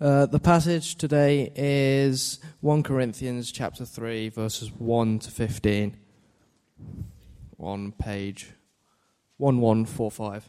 Uh, 0.00 0.26
the 0.26 0.40
passage 0.40 0.96
today 0.96 1.52
is 1.54 2.40
1 2.62 2.82
Corinthians 2.82 3.52
chapter 3.52 3.84
3 3.84 4.28
verses 4.28 4.72
1 4.72 5.20
to 5.20 5.30
15 5.30 5.96
on 7.60 7.92
page 7.92 8.50
1145. 9.36 10.48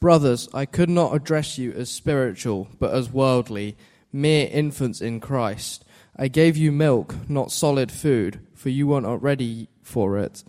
Brothers, 0.00 0.48
I 0.54 0.64
could 0.64 0.88
not 0.88 1.14
address 1.14 1.58
you 1.58 1.70
as 1.72 1.90
spiritual, 1.90 2.68
but 2.78 2.94
as 2.94 3.12
worldly, 3.12 3.76
mere 4.10 4.48
infants 4.50 5.02
in 5.02 5.20
Christ. 5.20 5.84
I 6.16 6.28
gave 6.28 6.56
you 6.56 6.72
milk, 6.72 7.14
not 7.28 7.52
solid 7.52 7.92
food, 7.92 8.40
for 8.54 8.70
you 8.70 8.86
were 8.86 9.02
not 9.02 9.22
ready 9.22 9.68
for 9.82 10.16
it. 10.16 10.44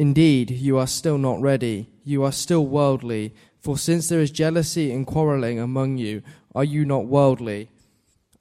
Indeed, 0.00 0.50
you 0.50 0.78
are 0.78 0.86
still 0.86 1.18
not 1.18 1.42
ready. 1.42 1.86
You 2.04 2.24
are 2.24 2.32
still 2.32 2.64
worldly. 2.64 3.34
For 3.60 3.76
since 3.76 4.08
there 4.08 4.22
is 4.22 4.30
jealousy 4.30 4.90
and 4.92 5.06
quarreling 5.06 5.60
among 5.60 5.98
you, 5.98 6.22
are 6.54 6.64
you 6.64 6.86
not 6.86 7.04
worldly? 7.04 7.68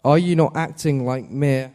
Are 0.05 0.17
you 0.17 0.37
not 0.37 0.55
acting 0.55 1.05
like 1.05 1.29
mere 1.29 1.73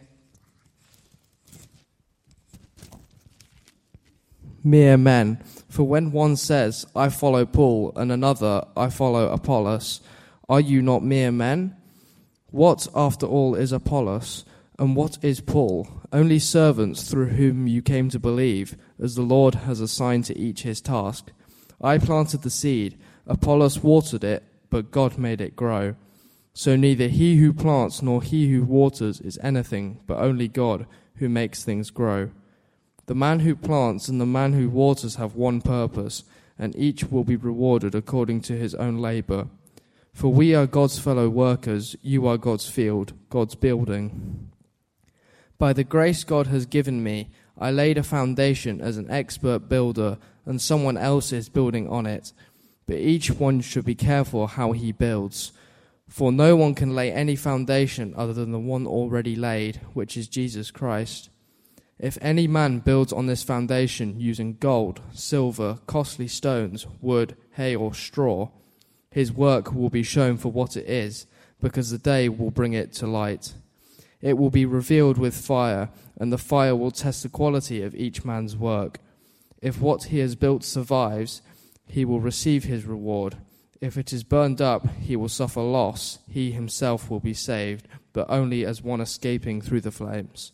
mere 4.65 4.97
men? 4.97 5.45
For 5.69 5.83
when 5.83 6.13
one 6.13 6.37
says, 6.37 6.87
I 6.97 7.11
follow 7.11 7.45
Paul, 7.45 7.93
and 7.95 8.11
another, 8.11 8.65
I 8.75 8.89
follow 8.89 9.31
Apollos, 9.31 10.01
are 10.49 10.63
you 10.63 10.81
not 10.81 11.03
mere 11.03 11.31
men? 11.31 11.77
What, 12.51 12.89
after 12.95 13.27
all, 13.27 13.55
is 13.55 13.71
Apollos? 13.71 14.47
And 14.79 14.97
what 14.97 15.23
is 15.23 15.43
Paul? 15.43 15.87
Only 16.15 16.39
servants 16.39 17.11
through 17.11 17.31
whom 17.31 17.67
you 17.67 17.83
came 17.83 18.09
to 18.11 18.21
believe, 18.21 18.77
as 19.03 19.17
the 19.17 19.23
Lord 19.23 19.57
has 19.57 19.81
assigned 19.81 20.25
to 20.27 20.39
each 20.39 20.63
his 20.63 20.81
task. 20.81 21.33
I 21.83 21.99
planted 21.99 22.43
the 22.43 22.51
seed, 22.51 22.97
Apollos 23.27 23.83
watered 23.83 24.23
it, 24.23 24.45
but 24.71 24.93
God 24.93 25.19
made 25.19 25.41
it 25.41 25.57
grow. 25.57 25.97
So 26.53 26.77
neither 26.77 27.09
he 27.09 27.39
who 27.39 27.53
plants 27.53 28.01
nor 28.01 28.23
he 28.23 28.53
who 28.53 28.63
waters 28.63 29.21
is 29.21 29.41
anything, 29.43 29.99
but 30.07 30.19
only 30.19 30.47
God 30.47 30.87
who 31.17 31.29
makes 31.29 31.65
things 31.65 31.91
grow. 31.91 32.31
The 33.07 33.17
man 33.17 33.41
who 33.41 33.57
plants 33.57 34.07
and 34.07 34.21
the 34.21 34.25
man 34.25 34.53
who 34.53 34.71
waters 34.71 35.17
have 35.17 35.35
one 35.35 35.61
purpose, 35.61 36.23
and 36.57 36.77
each 36.77 37.11
will 37.11 37.25
be 37.25 37.35
rewarded 37.35 37.97
according 37.97 38.43
to 38.43 38.57
his 38.57 38.77
own 38.77 38.99
labor. 38.99 39.49
For 40.13 40.29
we 40.29 40.55
are 40.55 40.69
God's 40.69 40.97
fellow 40.97 41.29
workers, 41.29 41.97
you 42.03 42.29
are 42.29 42.39
God's 42.39 42.69
field, 42.69 43.15
God's 43.31 43.57
building. 43.57 44.53
By 45.59 45.73
the 45.73 45.85
grace 45.85 46.25
God 46.25 46.49
has 46.49 46.67
given 46.67 47.03
me, 47.03 47.31
I 47.59 47.71
laid 47.71 47.99
a 47.99 48.03
foundation 48.03 48.81
as 48.81 48.97
an 48.97 49.11
expert 49.11 49.69
builder, 49.69 50.19
and 50.45 50.61
someone 50.61 50.97
else 50.97 51.33
is 51.33 51.49
building 51.49 51.89
on 51.89 52.07
it. 52.07 52.33
But 52.87 52.97
each 52.97 53.31
one 53.31 53.61
should 53.61 53.85
be 53.85 53.95
careful 53.95 54.47
how 54.47 54.73
he 54.73 54.93
builds. 54.93 55.53
For 56.09 56.33
no 56.33 56.55
one 56.55 56.75
can 56.75 56.95
lay 56.95 57.11
any 57.11 57.37
foundation 57.37 58.13
other 58.17 58.35
than 58.35 58.53
the 58.53 58.59
one 58.59 58.87
already 58.87 59.37
laid, 59.37 59.81
which 59.95 60.17
is 60.17 60.29
Jesus 60.29 60.71
Christ. 60.71 61.31
If 61.99 62.19
any 62.21 62.47
man 62.47 62.81
builds 62.81 63.13
on 63.13 63.27
this 63.27 63.43
foundation 63.43 64.21
using 64.21 64.57
gold, 64.57 65.01
silver, 65.13 65.79
costly 65.87 66.29
stones, 66.29 66.87
wood, 67.01 67.37
hay, 67.53 67.75
or 67.75 67.95
straw, 67.95 68.51
his 69.11 69.33
work 69.33 69.73
will 69.73 69.91
be 69.91 70.03
shown 70.03 70.37
for 70.37 70.51
what 70.51 70.77
it 70.77 70.87
is, 70.87 71.27
because 71.61 71.91
the 71.91 71.99
day 71.99 72.29
will 72.29 72.51
bring 72.51 72.73
it 72.73 72.93
to 72.95 73.07
light. 73.07 73.55
It 74.25 74.39
will 74.39 74.49
be 74.49 74.65
revealed 74.65 75.19
with 75.19 75.37
fire, 75.37 75.91
and 76.17 76.33
the 76.33 76.39
fire 76.39 76.75
will 76.75 76.91
test 76.91 77.23
the 77.23 77.29
quality 77.29 77.83
of 77.83 77.95
each 77.95 78.25
man's 78.25 78.57
work. 78.57 78.99
If 79.61 79.83
what 79.83 80.05
he 80.05 80.21
has 80.21 80.35
built 80.35 80.65
survives, 80.65 81.43
he 81.87 82.07
will 82.07 82.21
receive 82.21 82.65
his 82.65 82.87
reward. 82.87 83.37
If 83.83 83.99
it 83.99 84.15
is 84.15 84.25
burned 84.25 84.63
up, 84.63 84.89
he 84.99 85.15
will 85.15 85.29
suffer 85.29 85.61
loss. 85.61 86.21
He 86.27 86.53
himself 86.53 87.11
will 87.11 87.21
be 87.21 87.35
saved, 87.35 87.87
but 88.15 88.25
only 88.31 88.65
as 88.65 88.81
one 88.81 89.03
escaping 89.03 89.61
through 89.61 89.83
the 89.83 89.91
flames. 89.91 90.53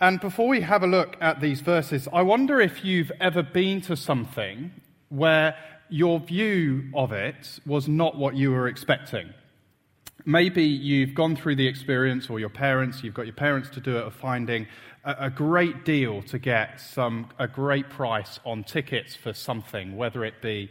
And 0.00 0.18
before 0.18 0.48
we 0.48 0.62
have 0.62 0.82
a 0.82 0.88
look 0.88 1.16
at 1.20 1.40
these 1.40 1.60
verses, 1.60 2.08
I 2.12 2.22
wonder 2.22 2.60
if 2.60 2.84
you've 2.84 3.12
ever 3.20 3.44
been 3.44 3.80
to 3.82 3.94
something 3.94 4.72
where 5.08 5.54
your 5.88 6.18
view 6.18 6.90
of 6.96 7.12
it 7.12 7.60
was 7.64 7.86
not 7.86 8.18
what 8.18 8.34
you 8.34 8.50
were 8.50 8.66
expecting. 8.66 9.32
Maybe 10.28 10.64
you've 10.64 11.14
gone 11.14 11.36
through 11.36 11.54
the 11.54 11.68
experience, 11.68 12.28
or 12.28 12.40
your 12.40 12.48
parents, 12.48 13.04
you've 13.04 13.14
got 13.14 13.26
your 13.26 13.34
parents 13.34 13.70
to 13.70 13.80
do 13.80 13.96
it, 13.96 14.02
of 14.02 14.12
finding 14.12 14.66
a, 15.04 15.26
a 15.26 15.30
great 15.30 15.84
deal 15.84 16.20
to 16.22 16.38
get 16.40 16.80
some, 16.80 17.28
a 17.38 17.46
great 17.46 17.88
price 17.88 18.40
on 18.44 18.64
tickets 18.64 19.14
for 19.14 19.32
something, 19.32 19.96
whether 19.96 20.24
it 20.24 20.42
be 20.42 20.68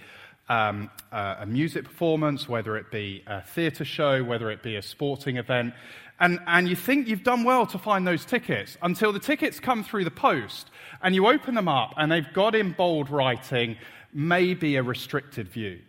um, 0.50 0.90
a 1.12 1.46
music 1.48 1.86
performance, 1.86 2.50
whether 2.50 2.76
it 2.76 2.92
be 2.92 3.24
a 3.28 3.42
theatre 3.42 3.86
show, 3.86 4.22
whether 4.24 4.52
it 4.52 4.62
be 4.62 4.76
a 4.76 4.82
sporting 4.82 5.38
event. 5.38 5.74
And, 6.20 6.40
and 6.48 6.68
you 6.68 6.76
think 6.76 7.08
you've 7.08 7.24
done 7.24 7.46
well 7.46 7.66
to 7.68 7.78
find 7.78 8.06
those 8.06 8.26
tickets 8.26 8.78
until 8.82 9.14
the 9.14 9.20
tickets 9.20 9.60
come 9.62 9.86
through 9.86 10.04
the 10.04 10.12
post 10.12 10.70
and 11.02 11.16
you 11.16 11.28
open 11.28 11.56
them 11.56 11.68
up 11.68 11.94
and 11.98 12.12
they've 12.12 12.32
got 12.34 12.56
in 12.56 12.74
bold 12.74 13.10
writing, 13.10 13.78
maybe 14.14 14.76
a 14.76 14.84
restricted 14.84 15.48
view. 15.48 15.80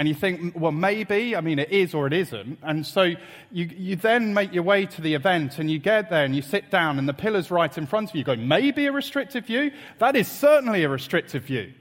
And 0.00 0.08
you 0.08 0.14
think, 0.14 0.58
well, 0.58 0.72
maybe, 0.72 1.36
I 1.36 1.42
mean, 1.42 1.58
it 1.58 1.70
is 1.70 1.92
or 1.92 2.06
it 2.06 2.14
isn't. 2.14 2.58
And 2.62 2.86
so 2.86 3.02
you, 3.02 3.66
you 3.66 3.96
then 3.96 4.32
make 4.32 4.50
your 4.50 4.62
way 4.62 4.86
to 4.86 5.02
the 5.02 5.12
event 5.12 5.58
and 5.58 5.70
you 5.70 5.78
get 5.78 6.08
there 6.08 6.24
and 6.24 6.34
you 6.34 6.40
sit 6.40 6.70
down 6.70 6.98
and 6.98 7.06
the 7.06 7.12
pillar's 7.12 7.50
right 7.50 7.76
in 7.76 7.86
front 7.86 8.08
of 8.08 8.14
you. 8.14 8.20
You 8.20 8.24
go, 8.24 8.34
maybe 8.34 8.86
a 8.86 8.92
restrictive 8.92 9.44
view? 9.44 9.72
That 9.98 10.16
is 10.16 10.26
certainly 10.26 10.84
a 10.84 10.88
restrictive 10.88 11.44
view. 11.44 11.74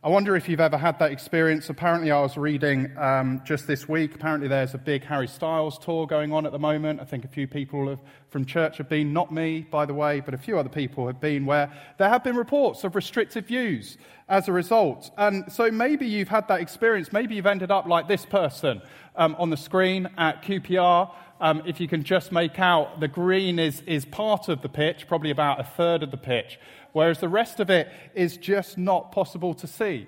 I 0.00 0.10
wonder 0.10 0.36
if 0.36 0.48
you've 0.48 0.60
ever 0.60 0.78
had 0.78 1.00
that 1.00 1.10
experience. 1.10 1.68
Apparently, 1.70 2.12
I 2.12 2.20
was 2.20 2.36
reading 2.36 2.96
um, 2.96 3.42
just 3.44 3.66
this 3.66 3.88
week. 3.88 4.14
Apparently, 4.14 4.46
there's 4.46 4.72
a 4.72 4.78
big 4.78 5.02
Harry 5.02 5.26
Styles 5.26 5.76
tour 5.76 6.06
going 6.06 6.32
on 6.32 6.46
at 6.46 6.52
the 6.52 6.58
moment. 6.58 7.00
I 7.00 7.04
think 7.04 7.24
a 7.24 7.28
few 7.28 7.48
people 7.48 7.88
have, 7.88 7.98
from 8.30 8.44
church 8.44 8.78
have 8.78 8.88
been, 8.88 9.12
not 9.12 9.32
me, 9.32 9.62
by 9.62 9.86
the 9.86 9.94
way, 9.94 10.20
but 10.20 10.34
a 10.34 10.38
few 10.38 10.56
other 10.56 10.68
people 10.68 11.08
have 11.08 11.20
been, 11.20 11.46
where 11.46 11.72
there 11.98 12.08
have 12.08 12.22
been 12.22 12.36
reports 12.36 12.84
of 12.84 12.94
restrictive 12.94 13.48
views 13.48 13.98
as 14.28 14.46
a 14.46 14.52
result. 14.52 15.10
And 15.18 15.52
so 15.52 15.68
maybe 15.68 16.06
you've 16.06 16.28
had 16.28 16.46
that 16.46 16.60
experience. 16.60 17.12
Maybe 17.12 17.34
you've 17.34 17.46
ended 17.46 17.72
up 17.72 17.86
like 17.86 18.06
this 18.06 18.24
person 18.24 18.80
um, 19.16 19.34
on 19.36 19.50
the 19.50 19.56
screen 19.56 20.08
at 20.16 20.44
QPR. 20.44 21.12
Um, 21.40 21.62
if 21.66 21.80
you 21.80 21.88
can 21.88 22.04
just 22.04 22.30
make 22.30 22.60
out, 22.60 23.00
the 23.00 23.08
green 23.08 23.58
is, 23.58 23.80
is 23.80 24.04
part 24.04 24.48
of 24.48 24.62
the 24.62 24.68
pitch, 24.68 25.08
probably 25.08 25.32
about 25.32 25.58
a 25.58 25.64
third 25.64 26.04
of 26.04 26.12
the 26.12 26.16
pitch 26.16 26.60
whereas 26.92 27.20
the 27.20 27.28
rest 27.28 27.60
of 27.60 27.70
it 27.70 27.88
is 28.14 28.36
just 28.36 28.78
not 28.78 29.12
possible 29.12 29.54
to 29.54 29.66
see. 29.66 30.06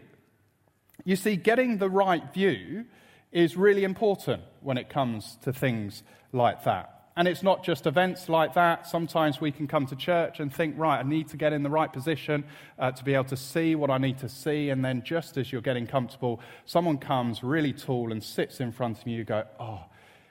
You 1.04 1.16
see, 1.16 1.36
getting 1.36 1.78
the 1.78 1.88
right 1.88 2.32
view 2.32 2.84
is 3.32 3.56
really 3.56 3.84
important 3.84 4.42
when 4.60 4.76
it 4.76 4.88
comes 4.88 5.36
to 5.42 5.52
things 5.52 6.02
like 6.32 6.64
that. 6.64 6.96
And 7.16 7.26
it's 7.28 7.42
not 7.42 7.64
just 7.64 7.86
events 7.86 8.28
like 8.28 8.54
that. 8.54 8.86
Sometimes 8.86 9.40
we 9.40 9.52
can 9.52 9.66
come 9.66 9.86
to 9.86 9.96
church 9.96 10.40
and 10.40 10.52
think, 10.52 10.74
right, 10.78 11.00
I 11.00 11.02
need 11.02 11.28
to 11.28 11.36
get 11.36 11.52
in 11.52 11.62
the 11.62 11.70
right 11.70 11.92
position 11.92 12.44
uh, 12.78 12.92
to 12.92 13.04
be 13.04 13.14
able 13.14 13.24
to 13.24 13.36
see 13.36 13.74
what 13.74 13.90
I 13.90 13.98
need 13.98 14.18
to 14.18 14.28
see. 14.28 14.70
And 14.70 14.84
then, 14.84 15.02
just 15.04 15.36
as 15.36 15.52
you're 15.52 15.60
getting 15.60 15.86
comfortable, 15.86 16.40
someone 16.64 16.98
comes 16.98 17.42
really 17.42 17.72
tall 17.72 18.12
and 18.12 18.22
sits 18.22 18.60
in 18.60 18.72
front 18.72 19.00
of 19.00 19.06
you. 19.06 19.18
You 19.18 19.24
go, 19.24 19.44
oh, 19.58 19.80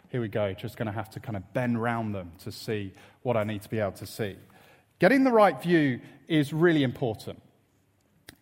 here 0.10 0.22
we 0.22 0.30
go. 0.30 0.54
Just 0.54 0.78
going 0.78 0.88
to 0.88 0.92
have 0.92 1.10
to 1.12 1.20
kind 1.20 1.38
of 1.38 1.54
bend 1.54 1.82
round 1.82 2.16
them 2.16 2.32
to 2.40 2.52
see 2.52 2.94
what 3.22 3.38
I 3.38 3.44
need 3.44 3.62
to 3.62 3.70
be 3.70 3.80
able 3.80 3.92
to 3.94 4.08
see. 4.08 4.38
Getting 5.00 5.24
the 5.24 5.32
right 5.32 5.62
view 5.62 6.02
is 6.28 6.52
really 6.52 6.84
important. 6.84 7.42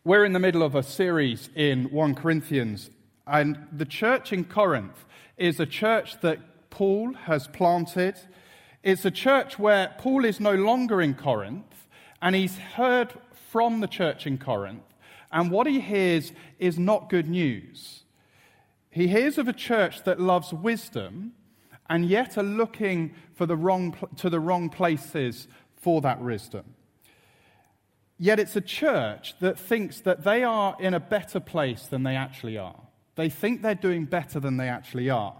We're 0.03 0.25
in 0.25 0.33
the 0.33 0.39
middle 0.39 0.63
of 0.63 0.73
a 0.73 0.81
series 0.81 1.51
in 1.55 1.91
1 1.91 2.15
Corinthians, 2.15 2.89
and 3.27 3.67
the 3.71 3.85
church 3.85 4.33
in 4.33 4.43
Corinth 4.43 5.05
is 5.37 5.59
a 5.59 5.67
church 5.67 6.19
that 6.21 6.71
Paul 6.71 7.13
has 7.13 7.45
planted. 7.45 8.15
It's 8.81 9.05
a 9.05 9.11
church 9.11 9.59
where 9.59 9.93
Paul 9.99 10.25
is 10.25 10.39
no 10.39 10.55
longer 10.55 10.99
in 10.99 11.13
Corinth, 11.13 11.87
and 12.23 12.35
he's 12.35 12.57
heard 12.57 13.13
from 13.51 13.79
the 13.79 13.87
church 13.87 14.25
in 14.25 14.39
Corinth, 14.39 14.95
and 15.31 15.51
what 15.51 15.67
he 15.67 15.79
hears 15.79 16.31
is 16.57 16.79
not 16.79 17.11
good 17.11 17.29
news. 17.29 18.03
He 18.89 19.09
hears 19.09 19.37
of 19.37 19.47
a 19.47 19.53
church 19.53 20.05
that 20.05 20.19
loves 20.19 20.51
wisdom 20.51 21.33
and 21.87 22.05
yet 22.05 22.35
are 22.35 22.43
looking 22.43 23.13
for 23.35 23.45
the 23.45 23.55
wrong, 23.55 23.95
to 24.15 24.29
the 24.29 24.39
wrong 24.39 24.69
places 24.69 25.47
for 25.77 26.01
that 26.01 26.21
wisdom. 26.21 26.75
Yet 28.19 28.39
it's 28.39 28.55
a 28.55 28.61
church 28.61 29.35
that 29.39 29.59
thinks 29.59 30.01
that 30.01 30.23
they 30.23 30.43
are 30.43 30.75
in 30.79 30.93
a 30.93 30.99
better 30.99 31.39
place 31.39 31.83
than 31.87 32.03
they 32.03 32.15
actually 32.15 32.57
are. 32.57 32.81
They 33.15 33.29
think 33.29 33.61
they're 33.61 33.75
doing 33.75 34.05
better 34.05 34.39
than 34.39 34.57
they 34.57 34.69
actually 34.69 35.09
are. 35.09 35.35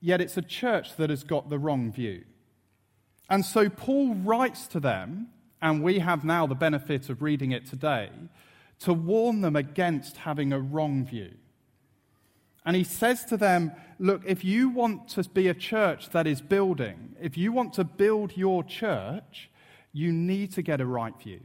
Yet 0.00 0.20
it's 0.20 0.36
a 0.36 0.42
church 0.42 0.96
that 0.96 1.10
has 1.10 1.24
got 1.24 1.48
the 1.48 1.58
wrong 1.58 1.92
view. 1.92 2.24
And 3.30 3.44
so 3.44 3.68
Paul 3.70 4.14
writes 4.16 4.66
to 4.68 4.80
them, 4.80 5.28
and 5.62 5.82
we 5.82 6.00
have 6.00 6.24
now 6.24 6.46
the 6.46 6.54
benefit 6.54 7.08
of 7.08 7.22
reading 7.22 7.52
it 7.52 7.66
today, 7.66 8.10
to 8.80 8.92
warn 8.92 9.40
them 9.40 9.56
against 9.56 10.18
having 10.18 10.52
a 10.52 10.60
wrong 10.60 11.06
view. 11.06 11.32
And 12.66 12.76
he 12.76 12.84
says 12.84 13.24
to 13.26 13.36
them, 13.36 13.72
Look, 13.98 14.22
if 14.26 14.44
you 14.44 14.68
want 14.68 15.08
to 15.08 15.22
be 15.28 15.48
a 15.48 15.54
church 15.54 16.10
that 16.10 16.26
is 16.26 16.40
building, 16.40 17.16
if 17.20 17.36
you 17.36 17.52
want 17.52 17.74
to 17.74 17.84
build 17.84 18.36
your 18.36 18.64
church, 18.64 19.50
You 19.96 20.12
need 20.12 20.52
to 20.54 20.62
get 20.62 20.80
a 20.80 20.86
right 20.86 21.14
view. 21.22 21.40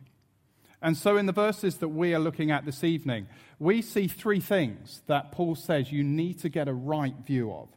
And 0.81 0.98
so, 0.98 1.18
in 1.18 1.28
the 1.28 1.31
verses 1.31 1.78
that 1.78 1.90
we 1.90 2.16
are 2.16 2.19
looking 2.19 2.51
at 2.51 2.66
this 2.66 2.84
evening, 2.84 3.28
we 3.60 3.81
see 3.81 4.07
three 4.07 4.40
things 4.40 5.04
that 5.06 5.31
Paul 5.31 5.56
says 5.56 5.92
you 5.92 6.04
need 6.04 6.40
to 6.40 6.50
get 6.50 6.68
a 6.68 6.74
right 6.74 7.16
view 7.25 7.54
of. 7.54 7.69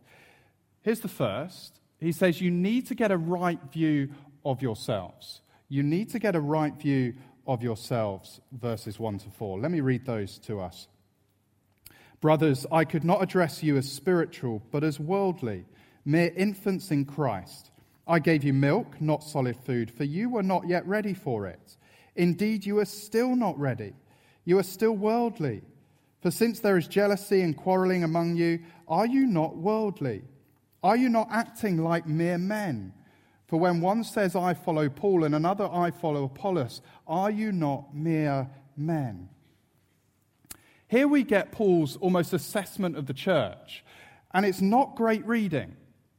Here's 0.81 1.01
the 1.01 1.09
first 1.09 1.79
He 2.01 2.13
says 2.13 2.41
you 2.41 2.51
need 2.51 2.87
to 2.87 2.95
get 2.95 3.13
a 3.13 3.19
right 3.19 3.61
view 3.73 4.11
of 4.45 4.63
yourselves. 4.63 5.43
You 5.69 5.83
need 5.83 6.11
to 6.11 6.19
get 6.19 6.35
a 6.35 6.41
right 6.41 6.75
view 6.75 7.15
of 7.47 7.63
yourselves, 7.63 8.41
verses 8.53 8.99
1 8.99 9.19
to 9.19 9.31
4. 9.31 9.61
Let 9.61 9.71
me 9.71 9.81
read 9.81 10.07
those 10.07 10.39
to 10.41 10.61
us. 10.61 10.87
Brothers, 12.23 12.65
I 12.71 12.85
could 12.85 13.03
not 13.03 13.21
address 13.21 13.65
you 13.65 13.77
as 13.77 13.91
spiritual, 13.91 14.63
but 14.71 14.85
as 14.85 15.01
worldly, 15.01 15.67
mere 16.05 16.33
infants 16.37 16.93
in 16.93 17.05
Christ. 17.05 17.73
I 18.07 18.21
gave 18.21 18.45
you 18.45 18.53
milk, 18.53 19.01
not 19.01 19.25
solid 19.25 19.57
food, 19.57 19.91
for 19.91 20.05
you 20.05 20.31
were 20.31 20.45
not 20.45 20.69
yet 20.69 20.87
ready 20.87 21.15
for 21.15 21.49
it. 21.49 21.77
Indeed, 22.15 22.65
you 22.65 22.79
are 22.79 22.85
still 22.85 23.35
not 23.35 23.59
ready. 23.59 23.95
You 24.45 24.57
are 24.61 24.63
still 24.63 24.93
worldly. 24.93 25.63
For 26.21 26.31
since 26.31 26.61
there 26.61 26.79
is 26.79 26.87
jealousy 26.87 27.41
and 27.41 27.57
quarreling 27.57 28.05
among 28.05 28.37
you, 28.37 28.61
are 28.87 29.07
you 29.07 29.27
not 29.27 29.57
worldly? 29.57 30.23
Are 30.85 30.97
you 30.97 31.09
not 31.09 31.27
acting 31.29 31.79
like 31.79 32.07
mere 32.07 32.39
men? 32.39 32.93
For 33.49 33.59
when 33.59 33.81
one 33.81 34.05
says, 34.05 34.37
I 34.37 34.55
follow 34.55 34.89
Paul, 34.89 35.25
and 35.25 35.35
another, 35.35 35.69
I 35.73 35.91
follow 35.91 36.23
Apollos, 36.25 36.83
are 37.05 37.33
you 37.33 37.51
not 37.51 37.93
mere 37.93 38.49
men? 38.77 39.29
Here 40.93 41.09
we 41.09 41.23
get 41.23 41.53
Paul's 41.53 41.97
almost 41.97 42.35
assessment 42.35 42.99
of 42.99 43.07
the 43.07 43.15
church, 43.15 43.83
and 44.35 44.45
it's 44.45 44.61
not 44.61 44.95
great 44.95 45.27
reading. 45.27 45.75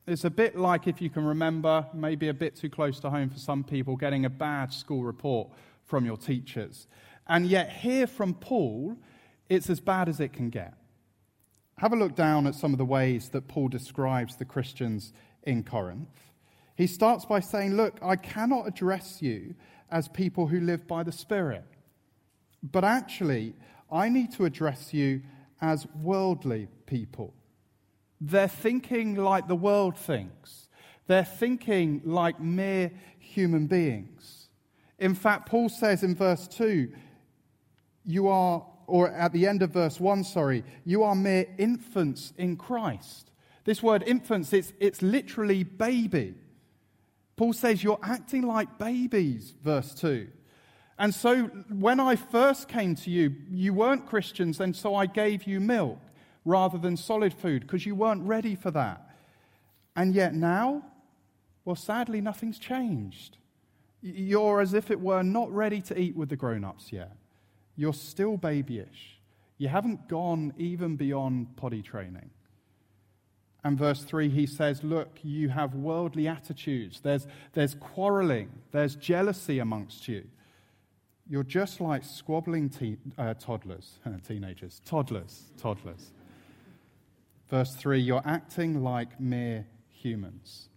It's 0.08 0.24
a 0.24 0.32
bit 0.32 0.58
like, 0.58 0.88
if 0.88 1.00
you 1.00 1.12
can 1.12 1.24
remember, 1.24 1.86
maybe 1.94 2.28
a 2.28 2.34
bit 2.34 2.56
too 2.56 2.72
close 2.72 3.00
to 3.02 3.12
home 3.12 3.30
for 3.30 3.38
some 3.38 3.64
people, 3.64 3.96
getting 3.96 4.26
a 4.26 4.32
bad 4.32 4.74
school 4.74 5.04
report 5.04 5.50
from 5.86 6.08
your 6.08 6.18
teachers. 6.18 6.88
And 7.28 7.46
yet, 7.46 7.72
here 7.72 8.08
from 8.08 8.34
Paul, 8.34 8.98
it's 9.48 9.70
as 9.70 9.80
bad 9.80 10.10
as 10.10 10.20
it 10.20 10.34
can 10.34 10.50
get. 10.50 10.74
Have 11.78 11.94
a 11.94 11.96
look 11.96 12.16
down 12.16 12.48
at 12.48 12.56
some 12.56 12.72
of 12.72 12.80
the 12.80 12.84
ways 12.84 13.30
that 13.30 13.48
Paul 13.48 13.68
describes 13.68 14.38
the 14.38 14.46
Christians 14.46 15.14
in 15.44 15.62
Corinth. 15.62 16.32
He 16.76 16.88
starts 16.88 17.26
by 17.26 17.42
saying, 17.42 17.76
Look, 17.76 18.00
I 18.02 18.16
cannot 18.16 18.68
address 18.68 19.22
you 19.22 19.54
as 19.92 20.08
people 20.08 20.48
who 20.48 20.60
live 20.60 20.88
by 20.88 21.04
the 21.04 21.12
Spirit, 21.12 21.66
but 22.64 22.84
actually, 22.84 23.54
I 23.94 24.10
need 24.10 24.32
to 24.34 24.46
address 24.46 24.94
you 24.94 25.22
as 25.62 25.86
worldly 26.02 26.68
people. 26.88 27.34
They're 28.20 28.48
thinking 28.48 29.16
like 29.16 29.48
the 29.48 29.56
world 29.56 29.98
thinks, 29.98 30.68
they're 31.08 31.24
thinking 31.24 32.02
like 32.04 32.40
mere 32.40 32.92
human 33.20 33.68
beings. 33.68 34.48
In 34.98 35.14
fact, 35.14 35.50
Paul 35.50 35.70
says 35.70 36.02
in 36.02 36.16
verse 36.16 36.48
2, 36.48 36.92
you 38.06 38.28
are, 38.30 38.66
or 38.88 39.10
at 39.10 39.32
the 39.32 39.48
end 39.48 39.62
of 39.62 39.72
verse 39.72 40.00
1, 40.00 40.24
sorry, 40.24 40.64
you 40.86 41.04
are 41.04 41.16
mere 41.16 41.46
infants 41.58 42.34
in 42.38 42.56
Christ. 42.56 43.32
This 43.66 43.84
word 43.84 44.04
infants, 44.08 44.54
it's, 44.54 44.74
it's 44.80 45.02
literally 45.02 45.64
baby. 45.64 46.36
Paul 47.36 47.54
says 47.54 47.84
you're 47.84 48.00
acting 48.02 48.44
like 48.44 48.78
babies, 48.78 49.54
verse 49.62 49.94
2. 49.94 50.28
And 50.98 51.14
so 51.14 51.46
when 51.70 52.00
I 52.00 52.16
first 52.16 52.68
came 52.68 52.96
to 52.96 53.10
you, 53.10 53.36
you 53.50 53.74
weren't 53.74 54.06
Christians, 54.06 54.60
and 54.60 54.76
so 54.76 54.96
I 54.96 55.06
gave 55.06 55.44
you 55.44 55.60
milk 55.60 56.00
rather 56.46 56.78
than 56.78 56.98
solid 56.98 57.34
food 57.34 57.62
because 57.62 57.86
you 57.86 57.96
weren't 57.96 58.24
ready 58.24 58.56
for 58.56 58.72
that. 58.72 59.10
And 59.96 60.14
yet 60.14 60.34
now, 60.34 60.84
well, 61.66 61.76
sadly, 61.76 62.22
nothing's 62.22 62.60
changed. 62.60 63.38
You're 64.02 64.62
as 64.62 64.74
if 64.74 64.92
it 64.92 65.00
were 65.00 65.24
not 65.24 65.52
ready 65.52 65.82
to 65.82 65.98
eat 65.98 66.16
with 66.16 66.30
the 66.30 66.36
grown 66.36 66.64
ups 66.64 66.92
yet. 66.92 67.16
You're 67.76 67.94
still 67.94 68.38
babyish. 68.38 69.20
You 69.58 69.70
haven't 69.70 70.10
gone 70.10 70.54
even 70.58 70.96
beyond 70.96 71.56
potty 71.56 71.82
training. 71.82 72.30
And 73.64 73.78
verse 73.78 74.04
3, 74.04 74.30
he 74.30 74.46
says, 74.46 74.84
Look, 74.84 75.20
you 75.24 75.50
have 75.50 75.74
worldly 75.74 76.28
attitudes. 76.28 77.00
There's, 77.00 77.28
there's 77.54 77.76
quarreling, 77.76 78.52
there's 78.72 78.96
jealousy 78.96 79.60
amongst 79.60 80.08
you. 80.08 80.26
You're 81.28 81.44
just 81.44 81.80
like 81.80 82.04
squabbling 82.04 82.70
te- 82.70 82.98
uh, 83.18 83.34
toddlers, 83.36 84.00
teenagers, 84.28 84.82
toddlers, 84.86 85.52
toddlers. 85.58 86.12
Verse 87.50 87.76
3, 87.76 88.00
you're 88.00 88.22
acting 88.26 88.84
like 88.84 89.20
mere 89.20 89.68
humans. 89.90 90.70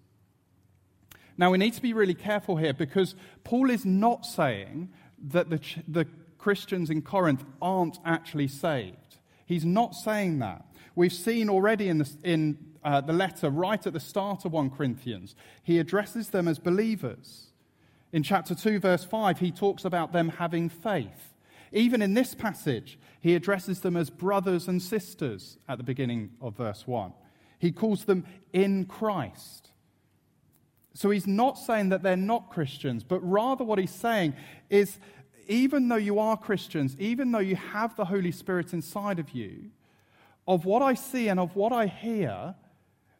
Now, 1.38 1.50
we 1.50 1.58
need 1.58 1.74
to 1.74 1.82
be 1.82 1.92
really 1.92 2.14
careful 2.14 2.56
here 2.56 2.72
because 2.72 3.14
Paul 3.44 3.70
is 3.70 3.84
not 3.84 4.24
saying 4.24 4.90
that 5.30 5.50
the, 5.50 5.60
the 5.86 6.06
Christians 6.38 6.90
in 6.90 7.02
Corinth 7.02 7.44
aren't 7.60 7.98
actually 8.04 8.48
saved. 8.48 9.18
He's 9.44 9.64
not 9.64 9.94
saying 9.94 10.38
that. 10.38 10.64
We've 10.94 11.12
seen 11.12 11.50
already 11.50 11.88
in, 11.88 11.98
the, 11.98 12.10
in 12.22 12.58
uh, 12.82 13.00
the 13.00 13.12
letter, 13.12 13.50
right 13.50 13.84
at 13.86 13.92
the 13.92 14.00
start 14.00 14.44
of 14.44 14.52
1 14.52 14.70
Corinthians, 14.70 15.34
he 15.62 15.78
addresses 15.78 16.30
them 16.30 16.48
as 16.48 16.58
believers. 16.58 17.45
In 18.12 18.22
chapter 18.22 18.54
2, 18.54 18.78
verse 18.78 19.04
5, 19.04 19.40
he 19.40 19.50
talks 19.50 19.84
about 19.84 20.12
them 20.12 20.28
having 20.28 20.68
faith. 20.68 21.34
Even 21.72 22.00
in 22.00 22.14
this 22.14 22.34
passage, 22.34 22.98
he 23.20 23.34
addresses 23.34 23.80
them 23.80 23.96
as 23.96 24.08
brothers 24.08 24.68
and 24.68 24.80
sisters 24.80 25.58
at 25.68 25.78
the 25.78 25.84
beginning 25.84 26.30
of 26.40 26.56
verse 26.56 26.86
1. 26.86 27.12
He 27.58 27.72
calls 27.72 28.04
them 28.04 28.24
in 28.52 28.84
Christ. 28.84 29.70
So 30.94 31.10
he's 31.10 31.26
not 31.26 31.58
saying 31.58 31.90
that 31.90 32.02
they're 32.02 32.16
not 32.16 32.50
Christians, 32.50 33.04
but 33.04 33.20
rather 33.20 33.64
what 33.64 33.78
he's 33.78 33.90
saying 33.90 34.34
is 34.70 34.98
even 35.48 35.88
though 35.88 35.96
you 35.96 36.18
are 36.18 36.36
Christians, 36.36 36.96
even 36.98 37.32
though 37.32 37.38
you 37.38 37.56
have 37.56 37.94
the 37.96 38.04
Holy 38.04 38.32
Spirit 38.32 38.72
inside 38.72 39.18
of 39.18 39.30
you, 39.30 39.70
of 40.48 40.64
what 40.64 40.82
I 40.82 40.94
see 40.94 41.28
and 41.28 41.38
of 41.38 41.54
what 41.56 41.72
I 41.72 41.86
hear, 41.86 42.54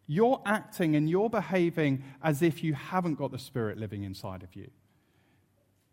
you're 0.06 0.40
acting 0.46 0.94
and 0.96 1.10
you're 1.10 1.30
behaving 1.30 2.04
as 2.22 2.42
if 2.42 2.62
you 2.62 2.74
haven't 2.74 3.14
got 3.14 3.32
the 3.32 3.38
Spirit 3.38 3.78
living 3.78 4.04
inside 4.04 4.42
of 4.42 4.54
you. 4.54 4.70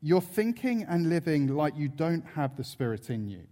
You're 0.01 0.21
thinking 0.21 0.83
and 0.83 1.09
living 1.09 1.47
like 1.47 1.77
you 1.77 1.87
don't 1.87 2.25
have 2.35 2.55
the 2.55 2.63
Spirit 2.63 3.09
in 3.09 3.27
you. 3.27 3.43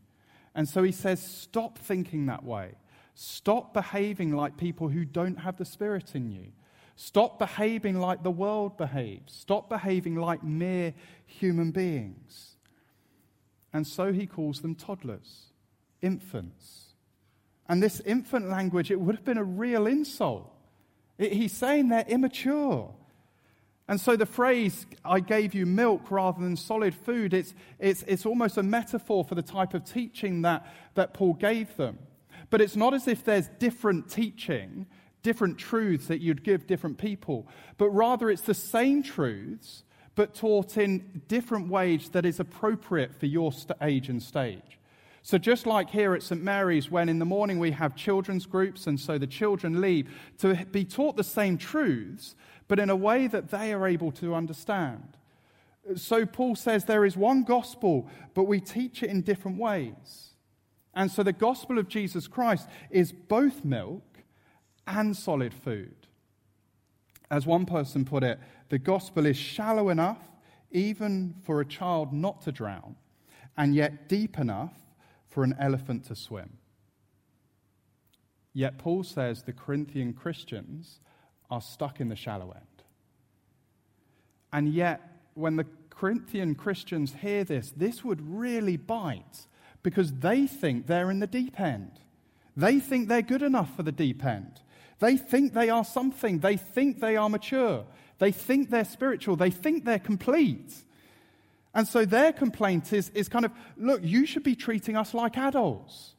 And 0.54 0.68
so 0.68 0.84
he 0.84 0.92
says, 0.92 1.22
stop 1.22 1.78
thinking 1.78 2.26
that 2.26 2.44
way. 2.44 2.74
Stop 3.16 3.74
behaving 3.74 4.36
like 4.36 4.58
people 4.58 4.90
who 4.90 5.06
don't 5.06 5.38
have 5.38 5.58
the 5.58 5.66
Spirit 5.66 6.14
in 6.14 6.30
you. 6.30 6.48
Stop 6.96 7.40
behaving 7.40 8.00
like 8.00 8.22
the 8.22 8.32
world 8.32 8.78
behaves. 8.78 9.34
Stop 9.34 9.70
behaving 9.70 10.16
like 10.16 10.44
mere 10.44 10.94
human 11.26 11.72
beings. 11.72 12.58
And 13.74 13.88
so 13.88 14.12
he 14.12 14.28
calls 14.28 14.62
them 14.62 14.76
toddlers, 14.76 15.46
infants. 16.02 16.94
And 17.68 17.82
this 17.82 18.02
infant 18.02 18.50
language, 18.50 18.92
it 18.92 19.00
would 19.00 19.16
have 19.16 19.24
been 19.24 19.38
a 19.38 19.44
real 19.44 19.88
insult. 19.88 20.54
He's 21.30 21.52
saying 21.52 21.90
they're 21.90 22.06
immature. 22.08 22.94
And 23.88 24.00
so 24.00 24.16
the 24.16 24.26
phrase, 24.26 24.86
I 25.04 25.20
gave 25.20 25.54
you 25.54 25.66
milk 25.66 26.10
rather 26.12 26.42
than 26.42 26.56
solid 26.56 26.96
food, 26.96 27.34
it's, 27.34 27.54
it's, 27.78 28.04
it's 28.04 28.26
almost 28.26 28.58
a 28.58 28.64
metaphor 28.64 29.24
for 29.24 29.36
the 29.36 29.42
type 29.42 29.74
of 29.74 29.84
teaching 29.84 30.44
that, 30.44 30.66
that 30.96 31.14
Paul 31.14 31.34
gave 31.34 31.76
them. 31.76 32.00
But 32.50 32.62
it's 32.62 32.76
not 32.76 32.94
as 32.94 33.08
if 33.08 33.24
there's 33.24 33.50
different 33.60 34.10
teaching 34.10 34.88
different 35.24 35.58
truths 35.58 36.08
that 36.08 36.22
you'd 36.22 36.44
give 36.44 36.68
different 36.68 36.98
people, 36.98 37.48
but 37.78 37.90
rather 37.90 38.30
it's 38.30 38.42
the 38.42 38.54
same 38.54 39.04
truths, 39.04 39.84
but 40.16 40.36
taught 40.36 40.78
in 40.78 41.22
different 41.28 41.70
ways 41.70 42.10
that 42.10 42.26
is 42.26 42.40
appropriate 42.40 43.16
for 43.16 43.26
your 43.28 43.52
age 43.82 44.10
and 44.10 44.22
stage. 44.22 44.80
So, 45.24 45.38
just 45.38 45.68
like 45.68 45.92
here 45.92 46.16
at 46.16 46.24
St. 46.24 46.42
Mary's, 46.42 46.90
when 46.90 47.08
in 47.08 47.20
the 47.20 47.26
morning 47.26 47.60
we 47.60 47.72
have 47.72 47.96
children's 47.96 48.48
groups, 48.48 48.88
and 48.88 49.00
so 49.00 49.18
the 49.18 49.28
children 49.28 49.80
leave 49.80 50.10
to 50.40 50.66
be 50.72 50.84
taught 50.84 51.16
the 51.16 51.24
same 51.24 51.58
truths, 51.58 52.36
but 52.68 52.80
in 52.80 52.90
a 52.90 52.96
way 52.96 53.28
that 53.28 53.52
they 53.52 53.72
are 53.72 53.88
able 53.88 54.12
to 54.14 54.34
understand. 54.34 55.18
So, 55.96 56.26
Paul 56.26 56.56
says 56.56 56.86
there 56.86 57.06
is 57.06 57.16
one 57.16 57.44
gospel, 57.44 58.10
but 58.34 58.46
we 58.46 58.60
teach 58.60 59.04
it 59.04 59.12
in 59.12 59.22
different 59.22 59.60
ways. 59.60 60.32
And 60.96 61.12
so, 61.12 61.22
the 61.22 61.34
gospel 61.34 61.78
of 61.78 61.88
Jesus 61.88 62.28
Christ 62.28 62.68
is 62.90 63.12
both 63.12 63.64
milk 63.64 64.24
and 64.88 65.16
solid 65.16 65.54
food. 65.54 66.08
As 67.30 67.46
one 67.46 67.68
person 67.68 68.06
put 68.06 68.24
it, 68.24 68.40
the 68.70 68.80
gospel 68.80 69.28
is 69.28 69.38
shallow 69.38 69.90
enough 69.90 70.18
even 70.72 71.36
for 71.44 71.62
a 71.62 71.66
child 71.66 72.12
not 72.12 72.42
to 72.42 72.52
drown, 72.52 72.96
and 73.58 73.76
yet 73.76 74.08
deep 74.10 74.40
enough 74.40 74.74
for 75.32 75.44
an 75.44 75.56
elephant 75.60 76.06
to 76.06 76.16
swim. 76.16 76.58
Yet 78.54 78.78
Paul 78.78 79.04
says 79.04 79.44
the 79.44 79.54
Corinthian 79.54 80.14
Christians 80.14 81.00
are 81.50 81.62
stuck 81.62 82.00
in 82.02 82.10
the 82.10 82.16
shallow 82.16 82.52
end. 82.52 82.66
And 84.52 84.74
yet, 84.74 85.02
when 85.34 85.56
the 85.56 85.66
Corinthian 85.90 86.56
Christians 86.56 87.14
hear 87.22 87.46
this, 87.46 87.72
this 87.72 88.04
would 88.04 88.22
really 88.22 88.76
bite 88.76 89.48
because 89.84 90.12
they 90.12 90.48
think 90.48 90.88
they're 90.88 91.10
in 91.10 91.20
the 91.20 91.28
deep 91.28 91.60
end. 91.60 91.92
They 92.58 92.80
think 92.80 93.08
they're 93.08 93.22
good 93.22 93.42
enough 93.42 93.74
for 93.76 93.84
the 93.84 93.92
deep 93.94 94.26
end. 94.26 94.60
They 95.00 95.16
think 95.16 95.54
they 95.54 95.70
are 95.70 95.86
something. 95.86 96.40
They 96.40 96.58
think 96.58 97.00
they 97.00 97.16
are 97.16 97.30
mature. 97.30 97.86
They 98.20 98.34
think 98.34 98.70
they're 98.70 98.84
spiritual. 98.84 99.38
They 99.38 99.50
think 99.50 99.86
they're 99.86 99.98
complete. 99.98 100.74
And 101.74 101.88
so 101.88 102.06
their 102.06 102.34
complaint 102.34 102.92
is, 102.92 103.10
is 103.10 103.30
kind 103.30 103.46
of 103.46 103.52
look, 103.78 104.02
you 104.04 104.26
should 104.26 104.44
be 104.44 104.56
treating 104.56 104.98
us 104.98 105.14
like 105.14 105.38
adults. 105.38 106.16